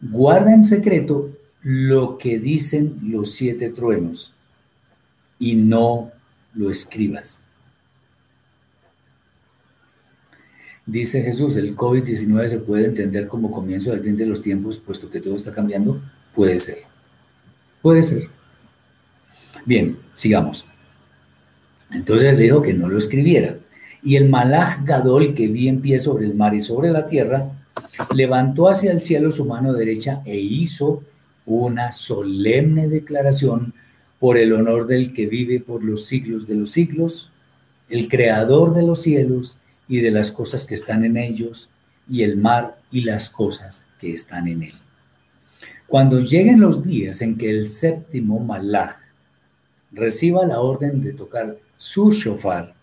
[0.00, 1.30] guarda en secreto
[1.62, 4.32] lo que dicen los siete truenos
[5.38, 6.12] y no
[6.54, 7.44] lo escribas.
[10.86, 15.10] Dice Jesús, el COVID-19 se puede entender como comienzo del fin de los tiempos, puesto
[15.10, 16.00] que todo está cambiando.
[16.32, 16.78] Puede ser.
[17.82, 18.28] Puede ser.
[19.64, 20.66] Bien, sigamos.
[21.90, 23.58] Entonces le dijo que no lo escribiera.
[24.06, 27.50] Y el Malach Gadol que vi en pie sobre el mar y sobre la tierra,
[28.14, 31.02] levantó hacia el cielo su mano derecha e hizo
[31.44, 33.74] una solemne declaración
[34.20, 37.32] por el honor del que vive por los siglos de los siglos,
[37.88, 41.70] el creador de los cielos y de las cosas que están en ellos,
[42.08, 44.74] y el mar y las cosas que están en él.
[45.88, 48.98] Cuando lleguen los días en que el séptimo Malach
[49.90, 52.76] reciba la orden de tocar su shofar,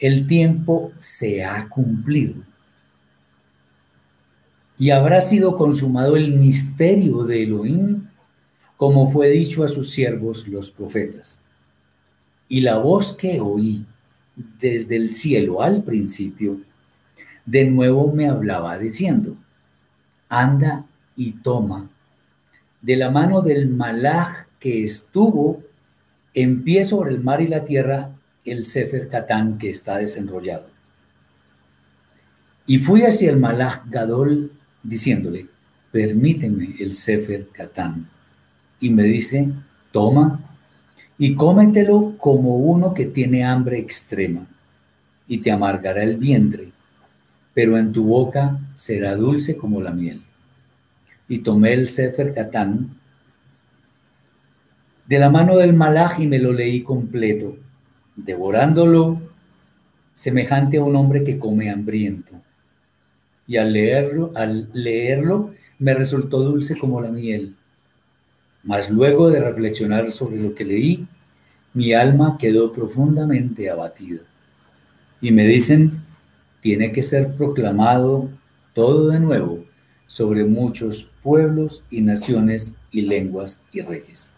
[0.00, 2.34] el tiempo se ha cumplido
[4.78, 8.08] y habrá sido consumado el misterio de Elohim,
[8.78, 11.42] como fue dicho a sus siervos los profetas.
[12.48, 13.84] Y la voz que oí
[14.58, 16.62] desde el cielo al principio,
[17.44, 19.36] de nuevo me hablaba diciendo,
[20.30, 21.90] anda y toma
[22.80, 25.62] de la mano del malaj que estuvo
[26.32, 28.12] en pie sobre el mar y la tierra
[28.44, 30.68] el Sefer Catán que está desenrollado.
[32.66, 35.46] Y fui hacia el malaj Gadol diciéndole,
[35.92, 38.08] permíteme el Sefer Catán.
[38.78, 39.50] Y me dice,
[39.92, 40.40] toma
[41.18, 44.46] y cómetelo como uno que tiene hambre extrema,
[45.28, 46.72] y te amargará el vientre,
[47.52, 50.22] pero en tu boca será dulce como la miel.
[51.28, 52.96] Y tomé el Sefer Catán
[55.06, 57.56] de la mano del malaj y me lo leí completo,
[58.16, 59.20] devorándolo
[60.12, 62.32] semejante a un hombre que come hambriento.
[63.46, 67.56] Y al leerlo, al leerlo me resultó dulce como la miel.
[68.62, 71.06] Mas luego de reflexionar sobre lo que leí,
[71.72, 74.20] mi alma quedó profundamente abatida.
[75.20, 76.02] Y me dicen,
[76.60, 78.28] tiene que ser proclamado
[78.74, 79.64] todo de nuevo
[80.06, 84.32] sobre muchos pueblos y naciones y lenguas y reyes.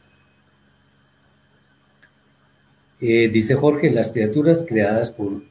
[3.04, 5.42] Eh, dice Jorge, las criaturas creadas por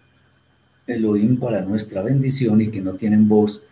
[0.87, 3.65] Elohim para nuestra bendición y que no tienen voz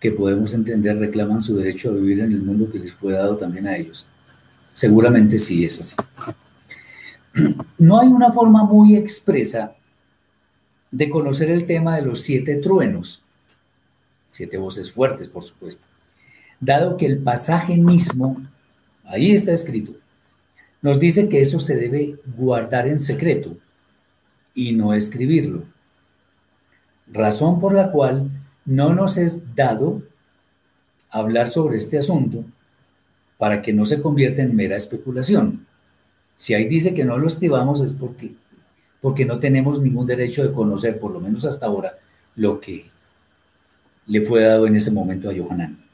[0.00, 3.36] que podemos entender reclaman su derecho a vivir en el mundo que les fue dado
[3.36, 4.06] también a ellos.
[4.72, 5.96] Seguramente sí es así.
[7.76, 9.76] No hay una forma muy expresa
[10.90, 13.20] de conocer el tema de los siete truenos,
[14.30, 15.86] siete voces fuertes, por supuesto,
[16.58, 18.40] dado que el pasaje mismo,
[19.04, 19.92] ahí está escrito,
[20.86, 23.56] nos dice que eso se debe guardar en secreto
[24.54, 25.64] y no escribirlo,
[27.08, 28.30] razón por la cual
[28.64, 30.02] no nos es dado
[31.10, 32.44] hablar sobre este asunto
[33.36, 35.66] para que no se convierta en mera especulación.
[36.36, 38.36] Si ahí dice que no lo escribamos es porque,
[39.00, 41.94] porque no tenemos ningún derecho de conocer, por lo menos hasta ahora,
[42.36, 42.88] lo que
[44.06, 45.85] le fue dado en ese momento a Johanan.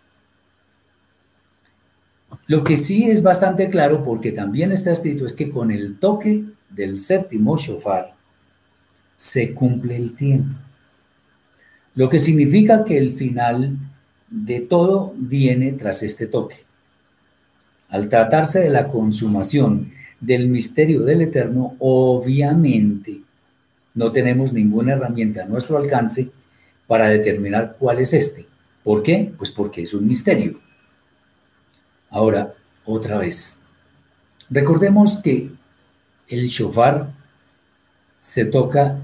[2.46, 6.44] Lo que sí es bastante claro, porque también está escrito, es que con el toque
[6.70, 8.14] del séptimo shofar
[9.16, 10.54] se cumple el tiempo.
[11.94, 13.76] Lo que significa que el final
[14.28, 16.56] de todo viene tras este toque.
[17.88, 23.20] Al tratarse de la consumación del misterio del Eterno, obviamente
[23.94, 26.30] no tenemos ninguna herramienta a nuestro alcance
[26.86, 28.46] para determinar cuál es este.
[28.82, 29.32] ¿Por qué?
[29.36, 30.58] Pues porque es un misterio.
[32.12, 32.54] Ahora,
[32.84, 33.58] otra vez,
[34.50, 35.50] recordemos que
[36.28, 37.10] el shofar
[38.20, 38.98] se toca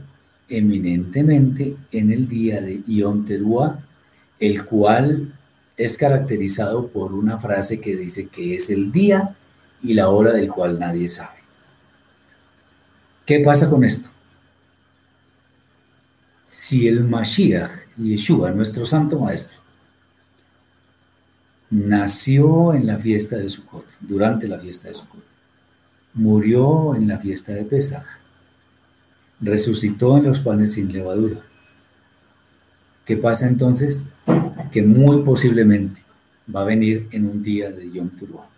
[0.49, 3.79] eminentemente en el día de Yom Teruah,
[4.39, 5.33] el cual
[5.79, 9.35] es caracterizado por una frase que dice que es el día
[9.83, 11.39] y la hora del cual nadie sabe.
[13.25, 14.11] ¿Qué pasa con esto?
[16.47, 19.61] Si el Mashiach, Yeshua, nuestro santo maestro,
[21.71, 25.25] nació en la fiesta de Sukkot, durante la fiesta de Sukkot,
[26.15, 28.07] murió en la fiesta de Pesach,
[29.41, 31.41] resucitó en los panes sin levadura.
[33.05, 34.05] ¿Qué pasa entonces?
[34.71, 36.03] que muy posiblemente
[36.55, 38.49] va a venir en un día de Yom Teruah.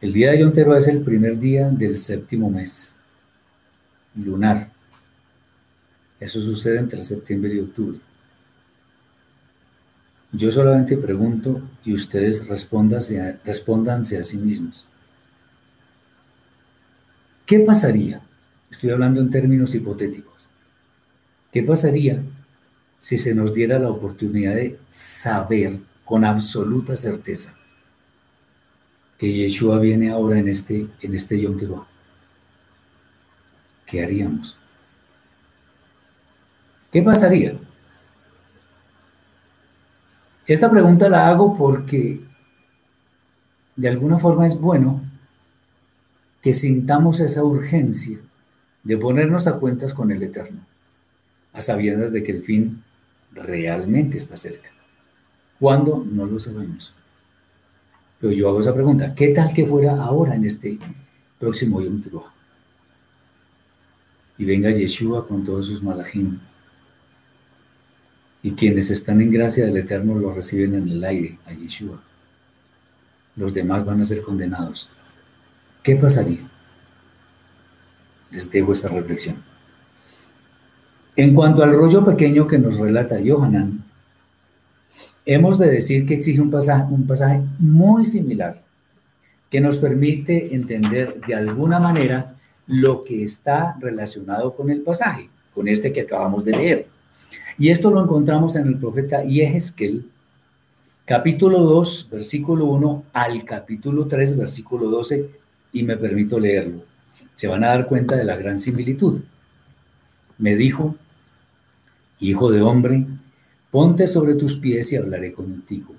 [0.00, 2.98] El día de Yom Teruah es el primer día del séptimo mes,
[4.14, 4.70] lunar.
[6.20, 7.98] Eso sucede entre septiembre y octubre.
[10.32, 14.84] Yo solamente pregunto y ustedes respóndanse a sí mismos.
[17.46, 18.20] ¿Qué pasaría?
[18.70, 20.48] Estoy hablando en términos hipotéticos.
[21.50, 22.22] ¿Qué pasaría
[22.98, 27.54] si se nos diera la oportunidad de saber con absoluta certeza
[29.16, 31.56] que Yeshua viene ahora en este, en este Yom?
[33.86, 34.58] ¿Qué haríamos?
[36.92, 37.54] ¿Qué pasaría?
[40.48, 42.20] Esta pregunta la hago porque
[43.76, 45.02] de alguna forma es bueno
[46.40, 48.18] que sintamos esa urgencia
[48.82, 50.60] de ponernos a cuentas con el Eterno,
[51.52, 52.82] a sabiendas de que el fin
[53.32, 54.70] realmente está cerca.
[55.60, 56.02] ¿Cuándo?
[56.10, 56.94] No lo sabemos.
[58.18, 60.78] Pero yo hago esa pregunta, ¿qué tal que fuera ahora en este
[61.38, 62.00] próximo Yom?
[64.38, 66.38] Y venga Yeshua con todos sus malajim.
[68.42, 72.00] Y quienes están en gracia del Eterno lo reciben en el aire, a Yeshua.
[73.36, 74.88] Los demás van a ser condenados.
[75.82, 76.40] ¿Qué pasaría?
[78.30, 79.36] Les dejo esa reflexión.
[81.16, 83.84] En cuanto al rollo pequeño que nos relata Johanan,
[85.26, 88.62] hemos de decir que exige un pasaje, un pasaje muy similar
[89.50, 92.36] que nos permite entender de alguna manera
[92.66, 96.86] lo que está relacionado con el pasaje, con este que acabamos de leer.
[97.60, 100.08] Y esto lo encontramos en el profeta Yehezkel,
[101.04, 105.28] capítulo 2, versículo 1 al capítulo 3, versículo 12,
[105.72, 106.84] y me permito leerlo.
[107.34, 109.22] Se van a dar cuenta de la gran similitud.
[110.38, 110.94] Me dijo,
[112.20, 113.06] Hijo de hombre,
[113.72, 115.96] ponte sobre tus pies y hablaré contigo.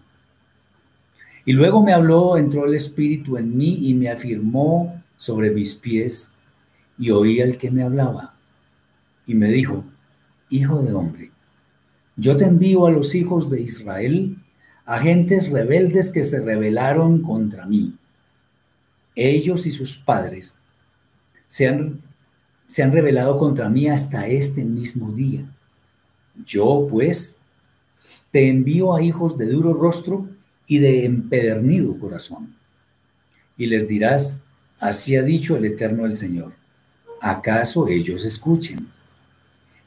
[1.43, 6.31] Y luego me habló, entró el Espíritu en mí y me afirmó sobre mis pies
[6.97, 8.33] y oí al que me hablaba.
[9.27, 9.83] Y me dijo,
[10.49, 11.31] Hijo de hombre,
[12.19, 14.37] yo te envío a los hijos de Israel,
[14.85, 17.95] agentes rebeldes que se rebelaron contra mí.
[19.15, 20.57] Ellos y sus padres
[21.47, 22.01] se han,
[22.65, 25.45] se han rebelado contra mí hasta este mismo día.
[26.45, 27.39] Yo, pues,
[28.31, 30.27] te envío a hijos de duro rostro
[30.67, 32.55] y de empedernido corazón.
[33.57, 34.43] Y les dirás,
[34.79, 36.53] así ha dicho el Eterno el Señor,
[37.21, 38.89] ¿acaso ellos escuchen?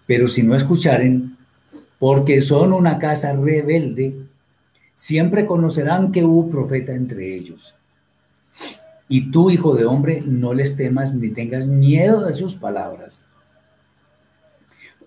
[0.06, 1.36] Pero si no escucharen,
[2.02, 4.16] porque son una casa rebelde,
[4.92, 7.76] siempre conocerán que hubo profeta entre ellos.
[9.06, 13.28] Y tú, hijo de hombre, no les temas ni tengas miedo de sus palabras.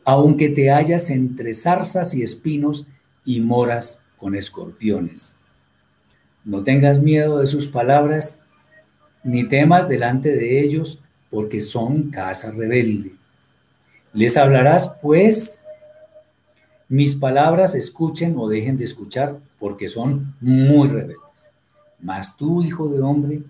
[0.05, 2.87] Aunque te hallas entre zarzas y espinos
[3.25, 5.35] y moras con escorpiones.
[6.45, 8.39] No tengas miedo de sus palabras,
[9.21, 13.15] ni temas delante de ellos, porque son casa rebelde.
[14.13, 15.64] Les hablarás, pues,
[16.87, 21.53] mis palabras escuchen o dejen de escuchar porque son muy rebeldes.
[21.99, 23.41] Mas tú, hijo de hombre,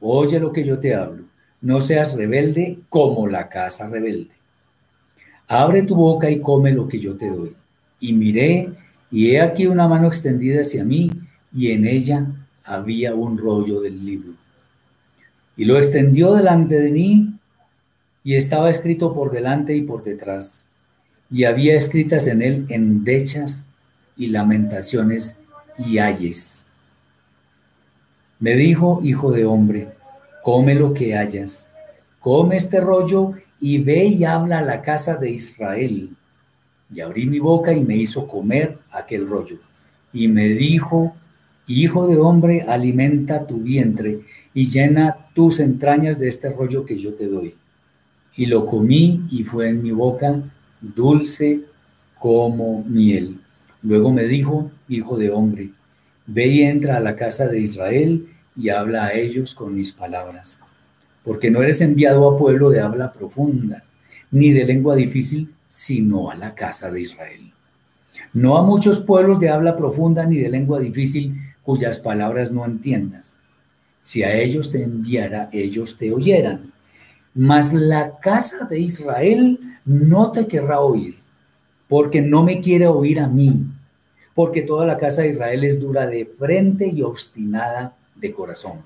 [0.00, 1.24] oye lo que yo te hablo.
[1.60, 4.30] No seas rebelde como la casa rebelde.
[5.46, 7.54] Abre tu boca y come lo que yo te doy.
[8.00, 8.72] Y miré,
[9.10, 11.10] y he aquí una mano extendida hacia mí,
[11.52, 12.26] y en ella
[12.64, 14.32] había un rollo del libro.
[15.56, 17.38] Y lo extendió delante de mí,
[18.24, 20.68] y estaba escrito por delante y por detrás
[21.32, 23.66] y había escritas en él endechas
[24.18, 25.38] y lamentaciones
[25.78, 26.66] y ayes.
[28.38, 29.88] Me dijo, hijo de hombre,
[30.42, 31.70] come lo que hayas,
[32.20, 36.10] come este rollo y ve y habla a la casa de Israel.
[36.92, 39.56] Y abrí mi boca y me hizo comer aquel rollo.
[40.12, 41.16] Y me dijo,
[41.66, 44.20] hijo de hombre, alimenta tu vientre
[44.52, 47.54] y llena tus entrañas de este rollo que yo te doy.
[48.36, 50.42] Y lo comí y fue en mi boca
[50.82, 51.62] dulce
[52.18, 53.40] como miel.
[53.82, 55.70] Luego me dijo, hijo de hombre,
[56.26, 60.60] ve y entra a la casa de Israel y habla a ellos con mis palabras,
[61.24, 63.84] porque no eres enviado a pueblo de habla profunda,
[64.30, 67.52] ni de lengua difícil, sino a la casa de Israel.
[68.32, 73.40] No a muchos pueblos de habla profunda ni de lengua difícil cuyas palabras no entiendas.
[74.00, 76.71] Si a ellos te enviara, ellos te oyeran.
[77.34, 81.16] Mas la casa de Israel no te querrá oír,
[81.88, 83.64] porque no me quiere oír a mí,
[84.34, 88.82] porque toda la casa de Israel es dura de frente y obstinada de corazón.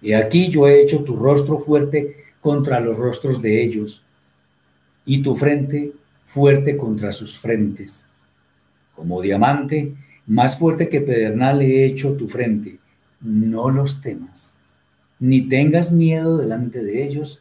[0.00, 4.04] Y aquí yo he hecho tu rostro fuerte contra los rostros de ellos,
[5.04, 8.08] y tu frente fuerte contra sus frentes.
[8.94, 9.94] Como diamante,
[10.26, 12.78] más fuerte que pedernal he hecho tu frente.
[13.20, 14.54] No los temas,
[15.18, 17.40] ni tengas miedo delante de ellos,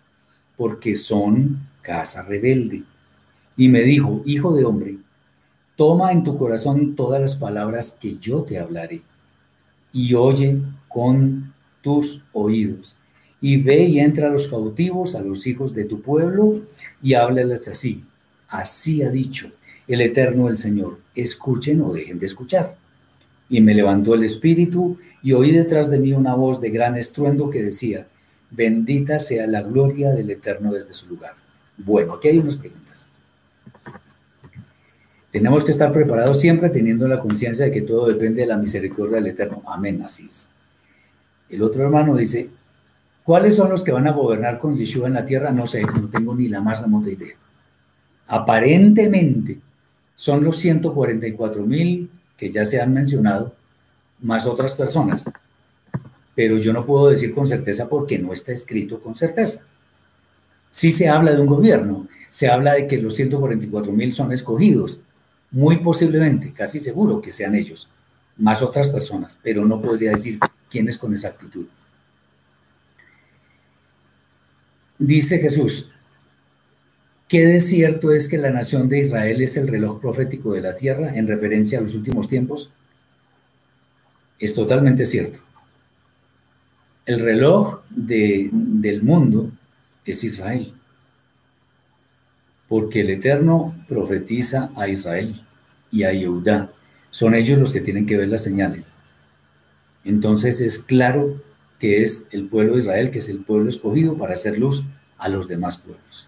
[0.56, 2.84] porque son casa rebelde.
[3.56, 4.98] Y me dijo, hijo de hombre,
[5.76, 9.02] toma en tu corazón todas las palabras que yo te hablaré,
[9.92, 12.98] y oye con tus oídos,
[13.40, 16.62] y ve y entra a los cautivos, a los hijos de tu pueblo,
[17.02, 18.04] y háblales así.
[18.48, 19.52] Así ha dicho
[19.88, 22.78] el Eterno el Señor, escuchen o dejen de escuchar.
[23.50, 24.98] Y me levantó el espíritu,
[25.28, 28.08] y oí detrás de mí una voz de gran estruendo que decía,
[28.52, 31.34] bendita sea la gloria del Eterno desde su lugar
[31.78, 33.08] bueno, aquí hay unas preguntas.
[35.32, 39.18] Tenemos que estar preparados siempre teniendo la conciencia de que todo depende de la misericordia
[39.18, 39.62] del Eterno.
[39.68, 40.52] Amén, así es.
[41.50, 42.50] El otro hermano dice,
[43.24, 45.52] ¿cuáles son los que van a gobernar con Yeshua en la tierra?
[45.52, 47.36] No sé, no tengo ni la más remota idea.
[48.28, 49.60] Aparentemente
[50.16, 53.54] son los 144 mil que ya se han mencionado,
[54.20, 55.30] más otras personas.
[56.36, 59.66] Pero yo no puedo decir con certeza porque no está escrito con certeza.
[60.70, 65.00] Sí se habla de un gobierno, se habla de que los 144 mil son escogidos,
[65.52, 67.90] muy posiblemente, casi seguro que sean ellos,
[68.38, 70.40] más otras personas, pero no podría decir
[70.70, 71.66] quiénes con exactitud.
[75.00, 75.92] Dice Jesús,
[77.28, 80.76] ¿qué de cierto es que la nación de Israel es el reloj profético de la
[80.76, 82.72] tierra en referencia a los últimos tiempos?
[84.40, 85.40] Es totalmente cierto.
[87.06, 89.52] El reloj del mundo
[90.06, 90.74] es Israel.
[92.68, 95.42] Porque el Eterno profetiza a Israel
[95.90, 96.72] y a Yehudá
[97.10, 98.94] son ellos los que tienen que ver las señales.
[100.04, 101.42] Entonces es claro
[101.80, 104.84] que es el pueblo de Israel, que es el pueblo escogido para hacer luz
[105.18, 106.28] a los demás pueblos.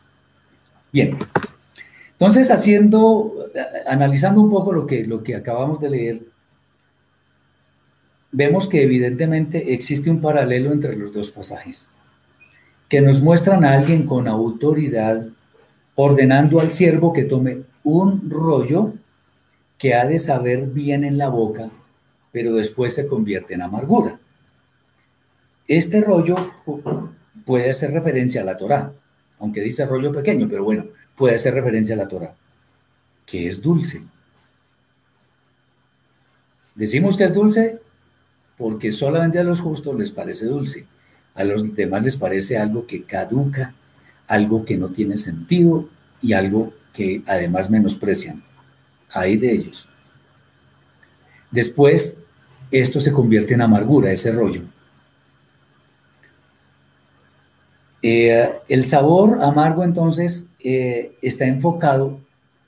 [0.91, 1.17] Bien,
[2.11, 3.33] entonces haciendo,
[3.87, 6.21] analizando un poco lo que, lo que acabamos de leer,
[8.31, 11.91] vemos que evidentemente existe un paralelo entre los dos pasajes,
[12.87, 15.27] que nos muestran a alguien con autoridad
[15.95, 18.93] ordenando al siervo que tome un rollo
[19.77, 21.69] que ha de saber bien en la boca,
[22.31, 24.19] pero después se convierte en amargura.
[25.67, 26.35] Este rollo
[27.45, 28.93] puede hacer referencia a la Torá,
[29.39, 32.35] aunque dice rollo pequeño, pero bueno, puede hacer referencia a la Torá,
[33.25, 34.03] que es dulce.
[36.75, 37.79] Decimos que es dulce
[38.59, 40.85] porque solamente a los justos les parece dulce,
[41.33, 43.73] a los demás les parece algo que caduca,
[44.27, 45.87] algo que no tiene sentido
[46.21, 48.43] y algo que además menosprecian.
[49.11, 49.87] Hay de ellos.
[51.49, 52.17] Después,
[52.69, 54.63] esto se convierte en amargura, ese rollo.
[58.01, 62.19] Eh, el sabor amargo entonces eh, está enfocado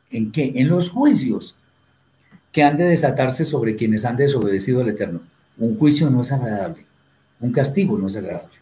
[0.10, 0.54] en qué?
[0.56, 1.58] En los juicios
[2.54, 5.31] que han de desatarse sobre quienes han desobedecido al Eterno.
[5.58, 6.86] Un juicio no es agradable,
[7.40, 8.62] un castigo no es agradable.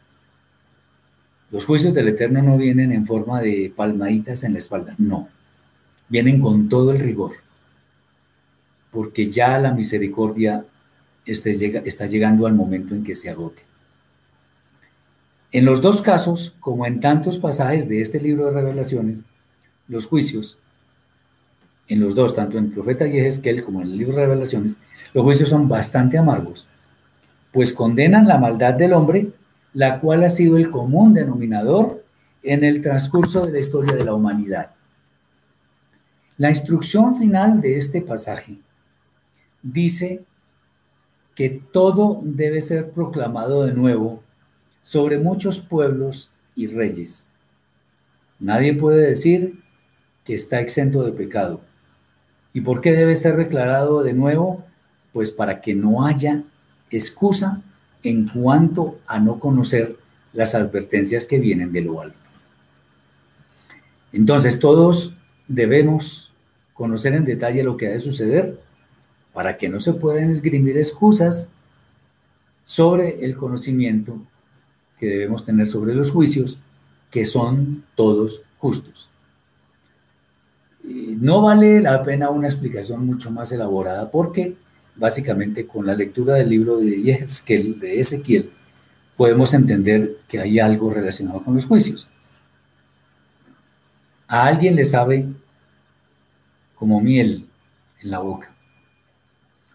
[1.52, 5.30] Los juicios del Eterno no vienen en forma de palmaditas en la espalda, no.
[6.08, 7.32] Vienen con todo el rigor,
[8.92, 10.66] porque ya la misericordia
[11.26, 11.52] este
[11.86, 13.64] está llegando al momento en que se agote.
[15.52, 19.24] En los dos casos, como en tantos pasajes de este libro de revelaciones,
[19.88, 20.58] los juicios,
[21.88, 24.78] en los dos, tanto en el profeta Yehezkel como en el libro de revelaciones,
[25.14, 26.68] los juicios son bastante amargos,
[27.52, 29.32] pues condenan la maldad del hombre,
[29.74, 32.04] la cual ha sido el común denominador
[32.43, 34.72] en el transcurso de la historia de la humanidad.
[36.38, 38.60] La instrucción final de este pasaje
[39.62, 40.24] dice
[41.36, 44.24] que todo debe ser proclamado de nuevo
[44.82, 47.28] sobre muchos pueblos y reyes.
[48.39, 49.62] Nadie puede decir
[50.24, 51.62] que está exento de pecado.
[52.54, 54.64] ¿Y por qué debe ser declarado de nuevo?
[55.12, 56.43] Pues para que no haya
[56.90, 57.62] excusa
[58.04, 59.98] en cuanto a no conocer
[60.34, 62.18] las advertencias que vienen de lo alto.
[64.12, 65.14] Entonces todos
[65.48, 66.32] debemos
[66.74, 68.60] conocer en detalle lo que ha de suceder
[69.34, 71.52] para que no se puedan esgrimir excusas
[72.64, 74.22] sobre el conocimiento
[74.98, 76.60] que debemos tener sobre los juicios,
[77.10, 79.10] que son todos justos.
[80.84, 84.56] No vale la pena una explicación mucho más elaborada porque
[85.00, 88.50] básicamente con la lectura del libro de Ezequiel, de Ezequiel
[89.16, 92.08] podemos entender que hay algo relacionado con los juicios.
[94.28, 95.26] A alguien le sabe
[96.76, 97.45] como miel
[98.02, 98.54] en la boca.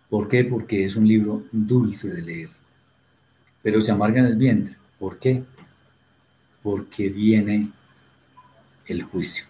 [0.09, 0.45] ¿Por qué?
[0.45, 2.49] Porque es un libro dulce de leer,
[3.62, 4.77] pero se amarga en el vientre.
[4.99, 5.43] ¿Por qué?
[6.62, 7.68] Porque viene
[8.87, 9.45] el juicio.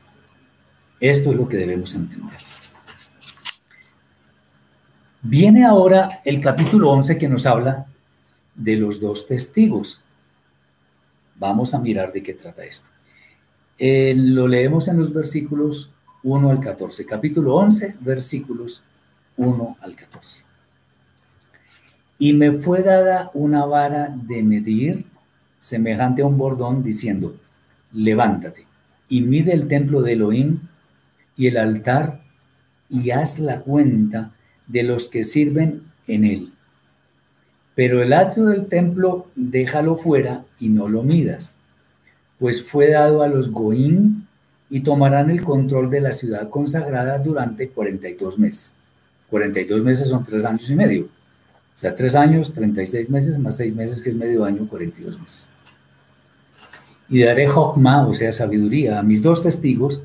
[0.98, 2.38] Esto es lo que debemos entender.
[5.26, 7.86] Viene ahora el capítulo 11 que nos habla
[8.54, 10.02] de los dos testigos.
[11.36, 12.90] Vamos a mirar de qué trata esto.
[13.78, 15.88] Eh, lo leemos en los versículos
[16.24, 17.06] 1 al 14.
[17.06, 18.82] Capítulo 11, versículos
[19.38, 20.44] 1 al 14.
[22.18, 25.06] Y me fue dada una vara de medir
[25.58, 27.34] semejante a un bordón, diciendo,
[27.94, 28.66] levántate
[29.08, 30.60] y mide el templo de Elohim
[31.34, 32.20] y el altar
[32.90, 34.34] y haz la cuenta
[34.66, 36.52] de los que sirven en él.
[37.74, 41.58] Pero el atrio del templo déjalo fuera y no lo midas,
[42.38, 44.26] pues fue dado a los Goín
[44.70, 48.74] y tomarán el control de la ciudad consagrada durante 42 meses.
[49.28, 51.04] 42 meses son tres años y medio.
[51.04, 55.52] O sea, tres años, 36 meses, más seis meses, que es medio año, 42 meses.
[57.08, 60.02] Y daré Jochma, o sea, sabiduría, a mis dos testigos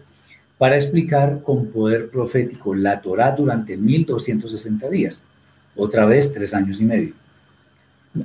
[0.60, 5.23] para explicar con poder profético la Torah durante 1260 días.
[5.76, 7.14] Otra vez, tres años y medio.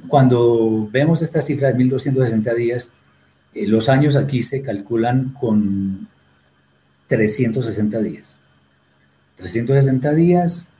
[0.08, 2.92] Cuando vemos esta cifra de 1260 días,
[3.54, 6.08] eh, los años aquí se calculan con
[7.06, 8.36] 360 días.
[9.36, 10.70] 360 días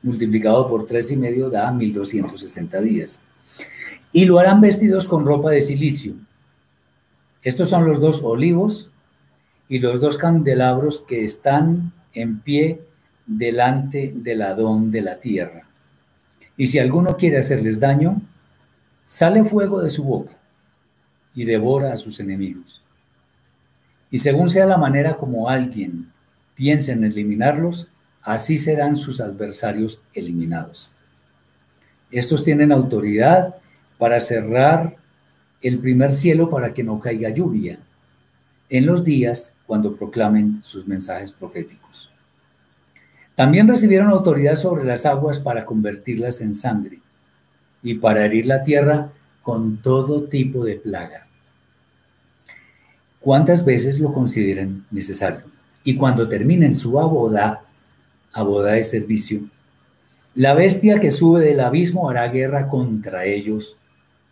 [0.00, 3.20] multiplicado por tres y medio da 1260 días.
[4.12, 6.14] Y lo harán vestidos con ropa de silicio.
[7.42, 8.91] Estos son los dos olivos
[9.72, 12.82] y los dos candelabros que están en pie
[13.26, 15.66] delante del Adón de la tierra.
[16.58, 18.20] Y si alguno quiere hacerles daño,
[19.06, 20.36] sale fuego de su boca
[21.34, 22.82] y devora a sus enemigos.
[24.10, 26.12] Y según sea la manera como alguien
[26.54, 27.88] piense en eliminarlos,
[28.20, 30.92] así serán sus adversarios eliminados.
[32.10, 33.54] Estos tienen autoridad
[33.96, 34.96] para cerrar
[35.62, 37.78] el primer cielo para que no caiga lluvia
[38.72, 42.10] en los días cuando proclamen sus mensajes proféticos.
[43.34, 47.00] También recibieron autoridad sobre las aguas para convertirlas en sangre
[47.82, 49.10] y para herir la tierra
[49.42, 51.26] con todo tipo de plaga.
[53.20, 55.42] ¿Cuántas veces lo consideren necesario?
[55.84, 57.64] Y cuando terminen su aboda,
[58.32, 59.42] aboda de servicio,
[60.34, 63.76] la bestia que sube del abismo hará guerra contra ellos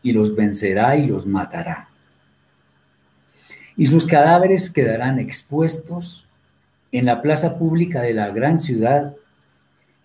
[0.03, 1.90] y los vencerá y los matará.
[3.81, 6.27] Y sus cadáveres quedarán expuestos
[6.93, 9.17] en la plaza pública de la gran ciudad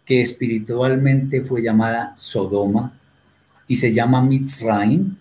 [0.06, 2.98] que espiritualmente fue llamada Sodoma
[3.68, 5.18] y se llama Mitzrayim,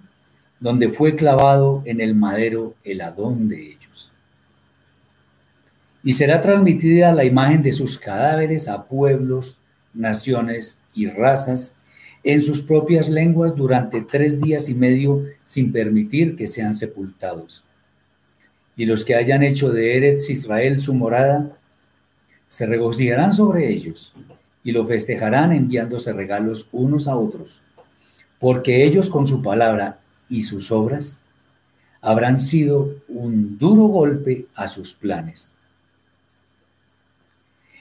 [0.60, 4.12] donde fue clavado en el madero el Adón de ellos.
[6.04, 9.58] Y será transmitida la imagen de sus cadáveres a pueblos,
[9.92, 11.74] naciones y razas
[12.22, 17.64] en sus propias lenguas durante tres días y medio sin permitir que sean sepultados.
[18.76, 21.58] Y los que hayan hecho de Eretz Israel su morada,
[22.48, 24.14] se regocijarán sobre ellos
[24.62, 27.62] y lo festejarán enviándose regalos unos a otros,
[28.38, 29.98] porque ellos con su palabra
[30.28, 31.24] y sus obras
[32.00, 35.54] habrán sido un duro golpe a sus planes.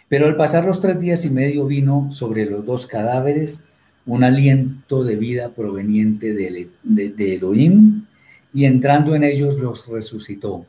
[0.07, 3.63] Pero al pasar los tres días y medio vino sobre los dos cadáveres
[4.05, 8.05] un aliento de vida proveniente de, de, Elohim
[8.53, 10.65] y entrando en ellos los resucitó,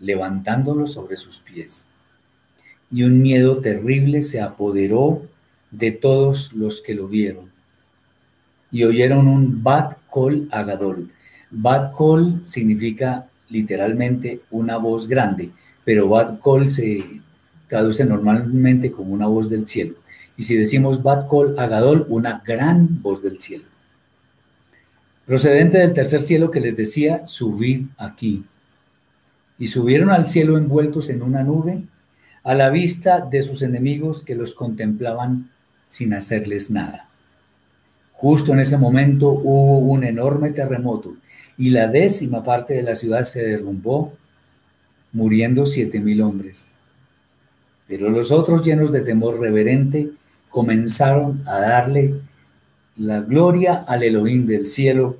[0.00, 1.88] levantándolos sobre sus pies.
[2.90, 5.22] Y un miedo terrible se apoderó
[5.70, 7.50] de todos los que lo vieron.
[8.72, 11.10] Y oyeron un Bat Kol Agadol.
[11.50, 15.50] Bat Kol significa literalmente una voz grande,
[15.84, 17.20] pero Bat Kol se
[17.68, 19.94] traduce normalmente como una voz del cielo.
[20.36, 23.64] Y si decimos Bat Kol Agadol, una gran voz del cielo.
[25.26, 28.44] Procedente del tercer cielo que les decía, subid aquí.
[29.60, 31.82] Y subieron al cielo envueltos en una nube,
[32.42, 35.50] a la vista de sus enemigos que los contemplaban
[35.86, 37.10] sin hacerles nada.
[38.14, 41.14] Justo en ese momento hubo un enorme terremoto
[41.58, 44.14] y la décima parte de la ciudad se derrumbó,
[45.12, 46.68] muriendo siete mil hombres.
[47.86, 50.10] Pero los otros, llenos de temor reverente,
[50.48, 52.14] comenzaron a darle
[52.96, 55.18] la gloria al Elohim del cielo.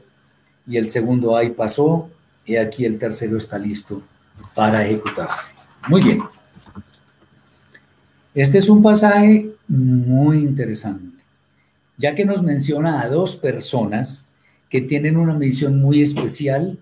[0.66, 2.08] Y el segundo ay pasó,
[2.46, 4.02] y aquí el tercero está listo
[4.54, 5.52] para ejecutarse.
[5.88, 6.22] Muy bien.
[8.34, 11.22] Este es un pasaje muy interesante,
[11.96, 14.26] ya que nos menciona a dos personas
[14.68, 16.78] que tienen una misión muy especial,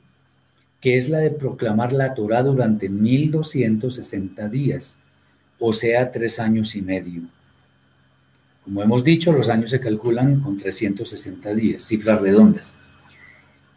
[0.80, 4.98] que es la de proclamar la Torah durante 1260 días
[5.58, 7.22] o sea, tres años y medio.
[8.64, 12.76] Como hemos dicho, los años se calculan con 360 días, cifras redondas.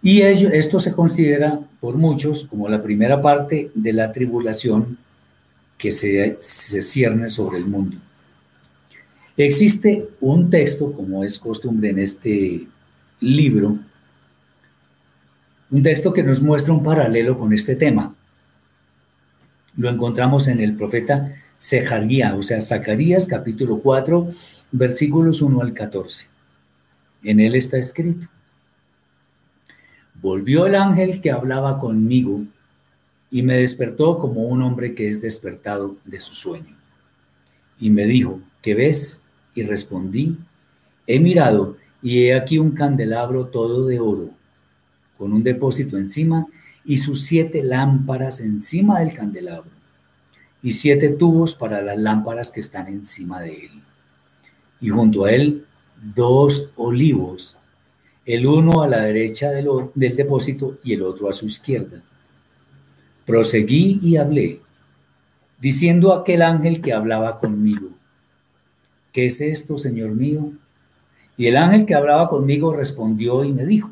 [0.01, 4.97] Y esto se considera por muchos como la primera parte de la tribulación
[5.77, 7.97] que se, se cierne sobre el mundo.
[9.37, 12.67] Existe un texto, como es costumbre en este
[13.19, 13.79] libro,
[15.69, 18.13] un texto que nos muestra un paralelo con este tema.
[19.77, 24.27] Lo encontramos en el profeta Sejaría, o sea, Zacarías capítulo 4,
[24.71, 26.27] versículos 1 al 14.
[27.23, 28.27] En él está escrito.
[30.21, 32.43] Volvió el ángel que hablaba conmigo
[33.31, 36.77] y me despertó como un hombre que es despertado de su sueño.
[37.79, 39.23] Y me dijo, ¿qué ves?
[39.55, 40.37] Y respondí,
[41.07, 44.29] he mirado y he aquí un candelabro todo de oro,
[45.17, 46.47] con un depósito encima
[46.85, 49.71] y sus siete lámparas encima del candelabro
[50.63, 53.71] y siete tubos para las lámparas que están encima de él.
[54.79, 55.65] Y junto a él
[56.15, 57.57] dos olivos,
[58.25, 62.01] el uno a la derecha del, depósito y el otro a su izquierda.
[63.25, 64.61] Proseguí y hablé,
[65.59, 67.89] diciendo a aquel ángel que hablaba conmigo,
[69.11, 70.51] ¿qué es esto, Señor mío?
[71.37, 73.91] Y el ángel que hablaba conmigo respondió y me dijo,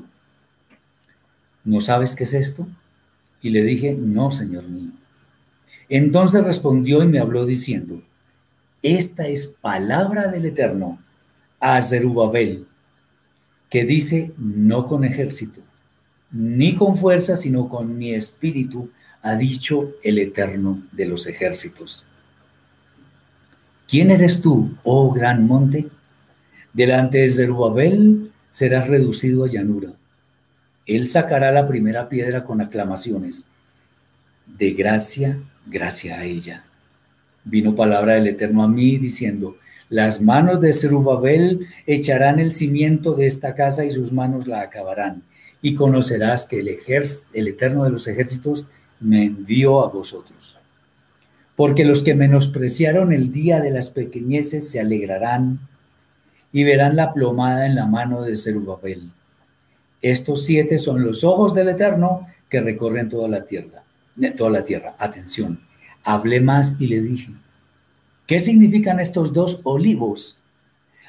[1.63, 2.67] ¿no sabes qué es esto?
[3.41, 4.91] Y le dije, no, Señor mío.
[5.87, 8.01] Entonces respondió y me habló diciendo,
[8.83, 10.99] esta es palabra del Eterno
[11.59, 11.81] a
[13.69, 15.61] que dice, no con ejército,
[16.31, 18.89] ni con fuerza, sino con mi espíritu,
[19.21, 22.03] ha dicho el Eterno de los ejércitos.
[23.87, 25.87] ¿Quién eres tú, oh gran monte?
[26.73, 29.93] Delante de Zerubabel serás reducido a llanura.
[30.85, 33.47] Él sacará la primera piedra con aclamaciones.
[34.45, 36.63] De gracia gracias a ella.
[37.43, 39.55] vino palabra del Eterno a mí diciendo,
[39.89, 45.23] las manos de Zerubabel echarán el cimiento de esta casa y sus manos la acabarán.
[45.61, 46.77] Y conocerás que el,
[47.33, 48.67] el Eterno de los ejércitos
[48.99, 50.57] me envió a vosotros.
[51.55, 55.59] Porque los que menospreciaron el día de las pequeñeces se alegrarán
[56.53, 59.11] y verán la plomada en la mano de Zerubabel.
[60.01, 63.83] Estos siete son los ojos del Eterno que recorren toda la tierra.
[64.37, 64.95] Toda la tierra.
[64.99, 65.61] Atención.
[66.03, 67.31] Hablé más y le dije,
[68.29, 70.37] ¿qué significan estos dos olivos?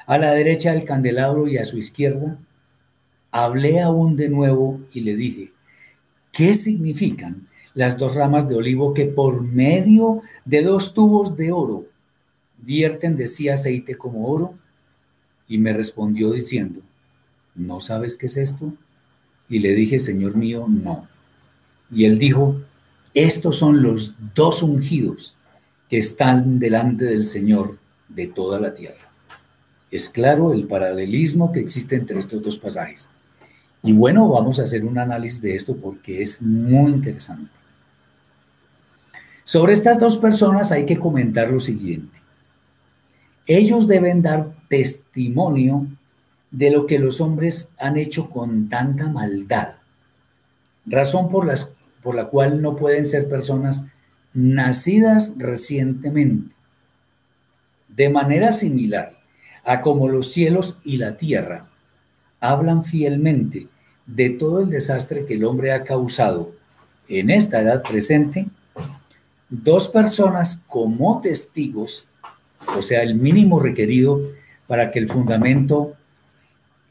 [0.07, 2.39] A la derecha del candelabro y a su izquierda.
[3.29, 5.53] Hablé aún de nuevo y le dije,
[6.31, 11.85] ¿qué significan las dos ramas de olivo que por medio de dos tubos de oro
[12.57, 14.55] vierten de sí aceite como oro?
[15.47, 16.81] Y me respondió diciendo,
[17.53, 18.73] ¿no sabes qué es esto?
[19.47, 21.07] Y le dije, Señor mío, no.
[21.91, 22.59] Y él dijo,
[23.13, 25.35] estos son los dos ungidos
[25.91, 27.77] que están delante del Señor
[28.07, 29.11] de toda la tierra.
[29.91, 33.09] Es claro el paralelismo que existe entre estos dos pasajes.
[33.83, 37.51] Y bueno, vamos a hacer un análisis de esto porque es muy interesante.
[39.43, 42.19] Sobre estas dos personas hay que comentar lo siguiente.
[43.45, 45.87] Ellos deben dar testimonio
[46.51, 49.75] de lo que los hombres han hecho con tanta maldad,
[50.85, 53.87] razón por, las, por la cual no pueden ser personas
[54.33, 56.55] nacidas recientemente.
[57.89, 59.13] De manera similar
[59.65, 61.67] a como los cielos y la tierra
[62.39, 63.67] hablan fielmente
[64.05, 66.53] de todo el desastre que el hombre ha causado
[67.07, 68.47] en esta edad presente,
[69.49, 72.05] dos personas como testigos,
[72.77, 74.21] o sea, el mínimo requerido
[74.65, 75.93] para que el fundamento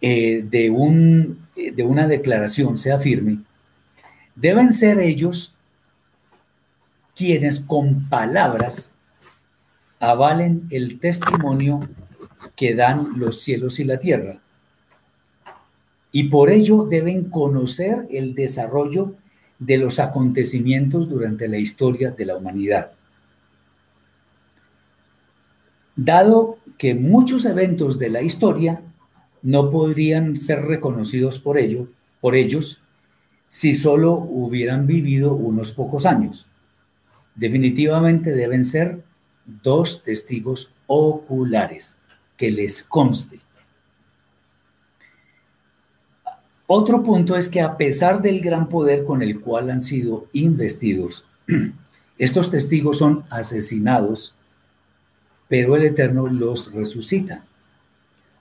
[0.01, 3.39] eh, de, un, de una declaración sea firme,
[4.37, 5.55] deben ser ellos
[7.21, 8.95] quienes con palabras
[9.99, 11.87] avalen el testimonio
[12.57, 14.41] que dan los cielos y la tierra.
[16.13, 19.17] Y por ello deben conocer el desarrollo
[19.59, 22.93] de los acontecimientos durante la historia de la humanidad.
[25.97, 28.81] Dado que muchos eventos de la historia
[29.43, 31.87] no podrían ser reconocidos por ello,
[32.23, 32.81] por ellos,
[33.51, 36.50] si solo hubieran vivido unos pocos años.
[37.41, 39.03] Definitivamente deben ser
[39.63, 41.97] dos testigos oculares,
[42.37, 43.41] que les conste.
[46.67, 51.25] Otro punto es que a pesar del gran poder con el cual han sido investidos,
[52.19, 54.35] estos testigos son asesinados,
[55.49, 57.47] pero el Eterno los resucita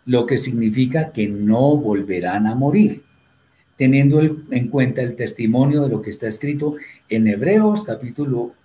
[0.06, 3.04] lo que significa que no volverán a morir,
[3.78, 6.76] teniendo en cuenta el testimonio de lo que está escrito
[7.08, 8.59] en Hebreos capítulo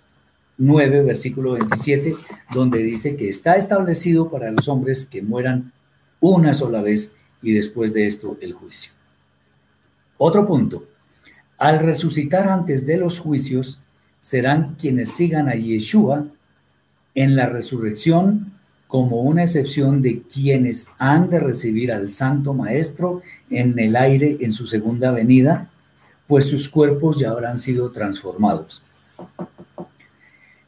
[0.57, 2.15] 9, versículo 27,
[2.53, 5.73] donde dice que está establecido para los hombres que mueran
[6.19, 8.91] una sola vez y después de esto el juicio.
[10.17, 10.85] Otro punto,
[11.57, 13.79] al resucitar antes de los juicios,
[14.19, 16.27] serán quienes sigan a Yeshua
[17.13, 18.53] en la resurrección
[18.87, 24.51] como una excepción de quienes han de recibir al Santo Maestro en el aire en
[24.51, 25.69] su segunda venida,
[26.27, 28.83] pues sus cuerpos ya habrán sido transformados.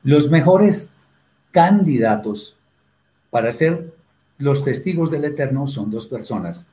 [0.08, 0.92] Los mejores
[1.52, 2.56] candidatos
[3.30, 3.94] para ser
[4.38, 6.68] los testigos del Eterno son dos personas,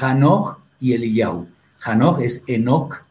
[0.00, 1.46] Hanoch y Eliyahu.
[1.84, 3.04] Hanoch es Enoch,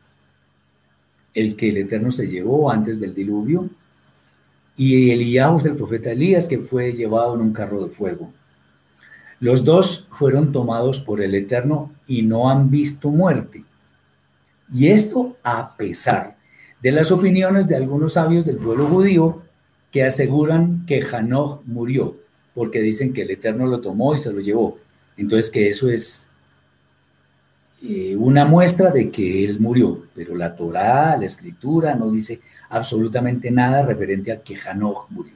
[1.34, 3.70] el que el Eterno se llevó antes del diluvio,
[4.76, 8.34] y Elías del profeta Elías, que fue llevado en un carro de fuego.
[9.40, 13.64] Los dos fueron tomados por el Eterno y no han visto muerte.
[14.74, 16.36] Y esto a pesar
[16.82, 19.43] de las opiniones de algunos sabios del pueblo judío
[19.94, 22.18] que aseguran que Hanoch murió,
[22.56, 24.80] porque dicen que el Eterno lo tomó y se lo llevó.
[25.16, 26.30] Entonces que eso es
[27.84, 33.52] eh, una muestra de que él murió, pero la Torá, la escritura, no dice absolutamente
[33.52, 35.36] nada referente a que Hanoch murió.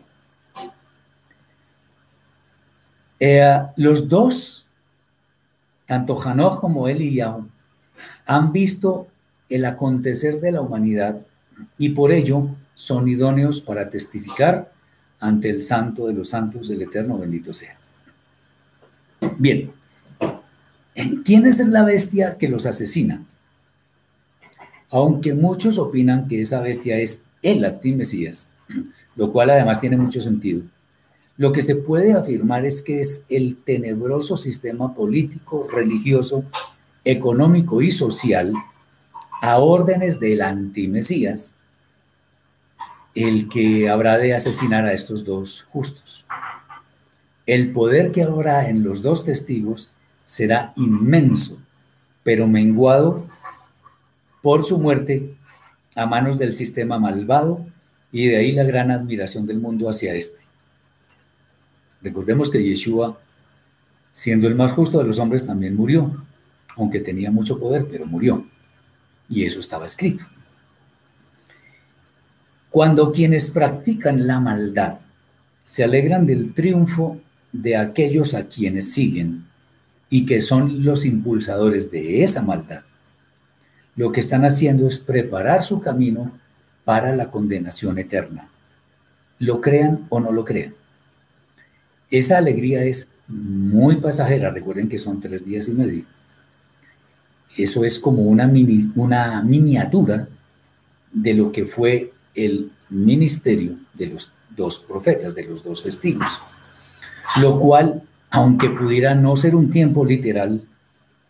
[3.20, 4.66] Eh, los dos,
[5.86, 7.48] tanto Hanoch como él y Yahoo,
[8.26, 9.06] han visto
[9.50, 11.22] el acontecer de la humanidad
[11.78, 14.72] y por ello son idóneos para testificar
[15.20, 17.76] ante el santo de los santos, el eterno bendito sea.
[19.40, 19.72] Bien,
[21.24, 23.24] ¿Quién es la bestia que los asesina?
[24.90, 28.50] Aunque muchos opinan que esa bestia es el Mesías,
[29.16, 30.64] lo cual además tiene mucho sentido.
[31.38, 36.46] Lo que se puede afirmar es que es el tenebroso sistema político, religioso,
[37.06, 38.54] económico y social
[39.42, 41.57] a órdenes del antimesías,
[43.18, 46.26] el que habrá de asesinar a estos dos justos.
[47.48, 49.92] El poder que habrá en los dos testigos
[50.26, 51.60] será inmenso,
[52.24, 53.26] pero menguado
[54.44, 55.36] por su muerte
[55.96, 57.66] a manos del sistema malvado
[58.12, 60.42] y de ahí la gran admiración del mundo hacia este.
[62.04, 63.20] Recordemos que Yeshua,
[64.12, 66.24] siendo el más justo de los hombres, también murió,
[66.76, 68.46] aunque tenía mucho poder, pero murió.
[69.28, 70.26] Y eso estaba escrito.
[72.78, 75.00] Cuando quienes practican la maldad
[75.64, 77.20] se alegran del triunfo
[77.52, 79.48] de aquellos a quienes siguen
[80.12, 82.84] y que son los impulsadores de esa maldad,
[83.96, 86.32] lo que están haciendo es preparar su camino
[86.86, 88.48] para la condenación eterna.
[89.40, 90.76] Lo crean o no lo crean.
[92.12, 96.04] Esa alegría es muy pasajera, recuerden que son tres días y medio.
[97.58, 98.48] Eso es como una,
[98.94, 100.28] una miniatura
[101.12, 106.42] de lo que fue el ministerio de los dos profetas, de los dos testigos.
[107.42, 110.62] Lo cual, aunque pudiera no ser un tiempo literal,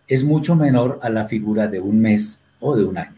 [0.07, 3.17] es mucho menor a la figura de un mes o de un año.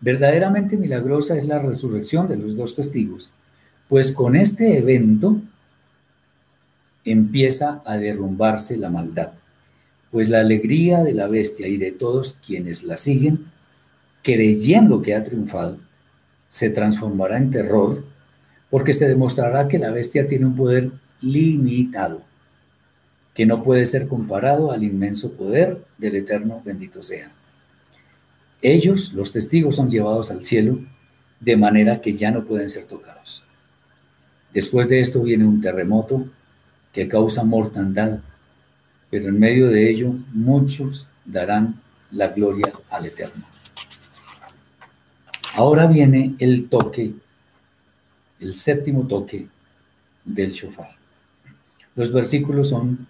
[0.00, 3.30] Verdaderamente milagrosa es la resurrección de los dos testigos,
[3.88, 5.40] pues con este evento
[7.04, 9.32] empieza a derrumbarse la maldad,
[10.10, 13.46] pues la alegría de la bestia y de todos quienes la siguen,
[14.22, 15.78] creyendo que ha triunfado,
[16.48, 18.04] se transformará en terror,
[18.70, 20.90] porque se demostrará que la bestia tiene un poder
[21.20, 22.22] limitado,
[23.34, 27.30] que no puede ser comparado al inmenso poder del Eterno bendito sea.
[28.62, 30.80] Ellos, los testigos, son llevados al cielo
[31.40, 33.44] de manera que ya no pueden ser tocados.
[34.52, 36.26] Después de esto viene un terremoto
[36.92, 38.20] que causa mortandad,
[39.10, 43.44] pero en medio de ello muchos darán la gloria al Eterno.
[45.56, 47.14] Ahora viene el toque,
[48.40, 49.48] el séptimo toque
[50.22, 50.90] del shofar.
[51.94, 53.08] Los versículos son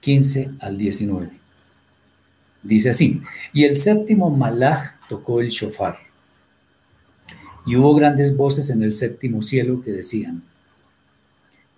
[0.00, 1.30] 15 al 19.
[2.64, 3.20] Dice así,
[3.52, 5.98] y el séptimo malaj tocó el shofar,
[7.64, 10.42] y hubo grandes voces en el séptimo cielo que decían,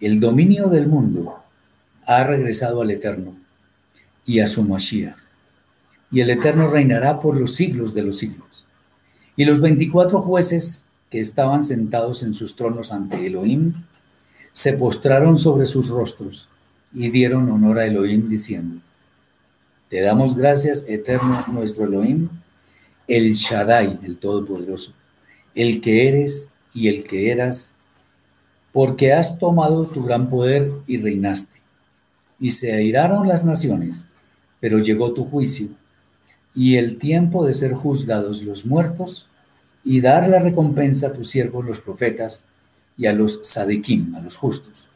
[0.00, 1.42] el dominio del mundo
[2.06, 3.36] ha regresado al Eterno
[4.24, 5.18] y a su Mashiach,
[6.10, 8.45] y el Eterno reinará por los siglos de los siglos.
[9.36, 13.74] Y los veinticuatro jueces que estaban sentados en sus tronos ante Elohim
[14.52, 16.48] se postraron sobre sus rostros
[16.94, 18.80] y dieron honor a Elohim diciendo,
[19.90, 22.30] Te damos gracias, eterno nuestro Elohim,
[23.06, 24.92] el Shaddai, el Todopoderoso,
[25.54, 27.74] el que eres y el que eras,
[28.72, 31.60] porque has tomado tu gran poder y reinaste.
[32.40, 34.08] Y se airaron las naciones,
[34.60, 35.68] pero llegó tu juicio,
[36.56, 39.28] y el tiempo de ser juzgados los muertos,
[39.84, 42.46] y dar la recompensa a tus siervos los profetas,
[42.96, 44.88] y a los sadiquim, a los justos,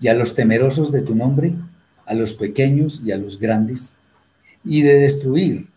[0.00, 1.54] y a los temerosos de tu nombre,
[2.04, 3.94] a los pequeños y a los grandes,
[4.64, 5.68] y de destruir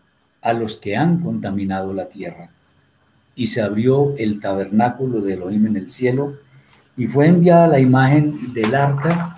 [0.42, 2.50] a los que han contaminado la tierra.
[3.36, 6.36] Y se abrió el tabernáculo de Elohim en el cielo,
[6.96, 9.36] y fue enviada la imagen del arca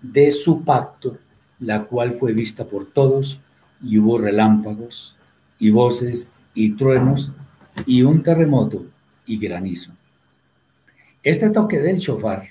[0.00, 1.18] de su pacto,
[1.58, 3.40] la cual fue vista por todos,
[3.84, 5.16] y hubo relámpagos,
[5.58, 7.32] y voces, y truenos,
[7.86, 8.86] y un terremoto,
[9.26, 9.92] y granizo.
[11.22, 12.44] Este toque del shofar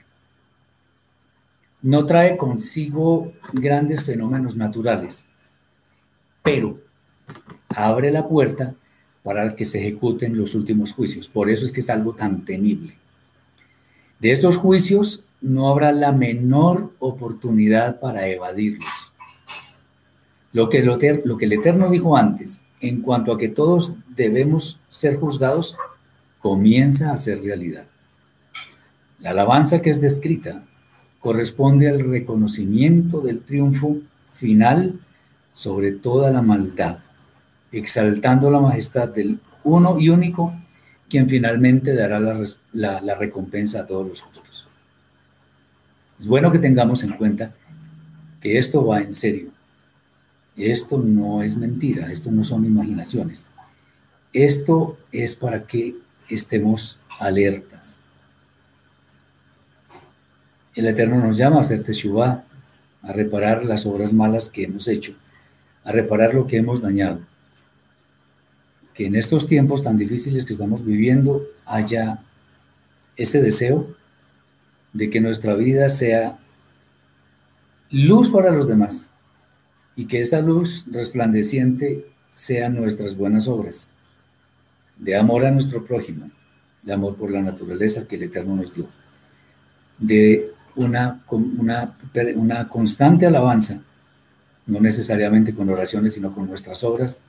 [1.81, 5.27] no trae consigo grandes fenómenos naturales,
[6.41, 6.79] pero
[7.69, 8.75] abre la puerta
[9.23, 11.27] para que se ejecuten los últimos juicios.
[11.27, 12.95] Por eso es que es algo tan temible.
[14.19, 19.12] De estos juicios no habrá la menor oportunidad para evadirlos.
[20.53, 25.75] Lo que, el Eterno dijo antes, en cuanto a que todos debemos ser juzgados,
[26.39, 27.87] comienza a ser realidad.
[29.19, 30.63] La alabanza que es descrita
[31.19, 33.97] corresponde al reconocimiento del triunfo
[34.31, 34.99] final
[35.53, 36.99] sobre toda la maldad,
[37.71, 40.53] exaltando la majestad del uno y único,
[41.09, 44.67] quien finalmente dará la, la recompensa a todos los justos.
[46.19, 47.55] Es bueno que tengamos en cuenta
[48.39, 49.52] que esto va en serio.
[50.55, 53.47] Esto no es mentira, esto no son imaginaciones.
[54.33, 55.95] Esto es para que
[56.29, 57.99] estemos alertas.
[60.75, 62.43] El Eterno nos llama a hacer teshuvah,
[63.01, 65.13] a reparar las obras malas que hemos hecho,
[65.83, 67.19] a reparar lo que hemos dañado.
[68.93, 72.19] Que en estos tiempos tan difíciles que estamos viviendo haya
[73.15, 73.87] ese deseo
[74.93, 76.37] de que nuestra vida sea
[77.89, 79.09] luz para los demás
[79.95, 83.89] y que esa luz resplandeciente sean nuestras buenas obras,
[84.97, 86.29] de amor a nuestro prójimo,
[86.81, 88.87] de amor por la naturaleza que el Eterno nos dio,
[89.99, 91.23] de una,
[92.35, 93.81] una constante alabanza,
[94.65, 97.19] no necesariamente con oraciones, sino con nuestras obras,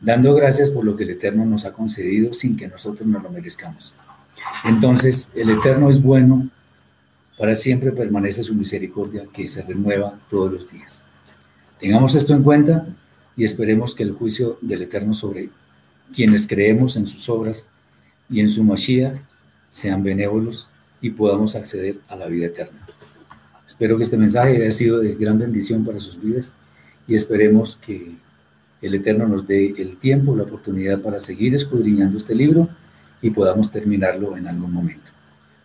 [0.00, 3.30] dando gracias por lo que el Eterno nos ha concedido sin que nosotros nos lo
[3.30, 3.94] merezcamos.
[4.64, 6.48] Entonces, el Eterno es bueno,
[7.36, 11.04] para siempre permanece su misericordia que se renueva todos los días.
[11.80, 12.86] Tengamos esto en cuenta
[13.36, 15.50] y esperemos que el juicio del Eterno sobre
[16.14, 17.68] quienes creemos en sus obras
[18.28, 19.16] y en su Mashiach
[19.70, 22.86] sean benévolos y podamos acceder a la vida eterna.
[23.66, 26.56] Espero que este mensaje haya sido de gran bendición para sus vidas
[27.06, 28.16] y esperemos que
[28.82, 32.68] el Eterno nos dé el tiempo, la oportunidad para seguir escudriñando este libro
[33.22, 35.10] y podamos terminarlo en algún momento.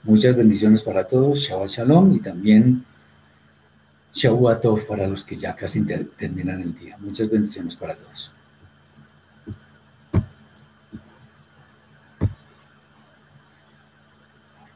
[0.03, 2.83] Muchas bendiciones para todos, Shabbat Shalom y también
[4.13, 6.97] Shavuot para los que ya casi terminan el día.
[6.99, 8.31] Muchas bendiciones para todos.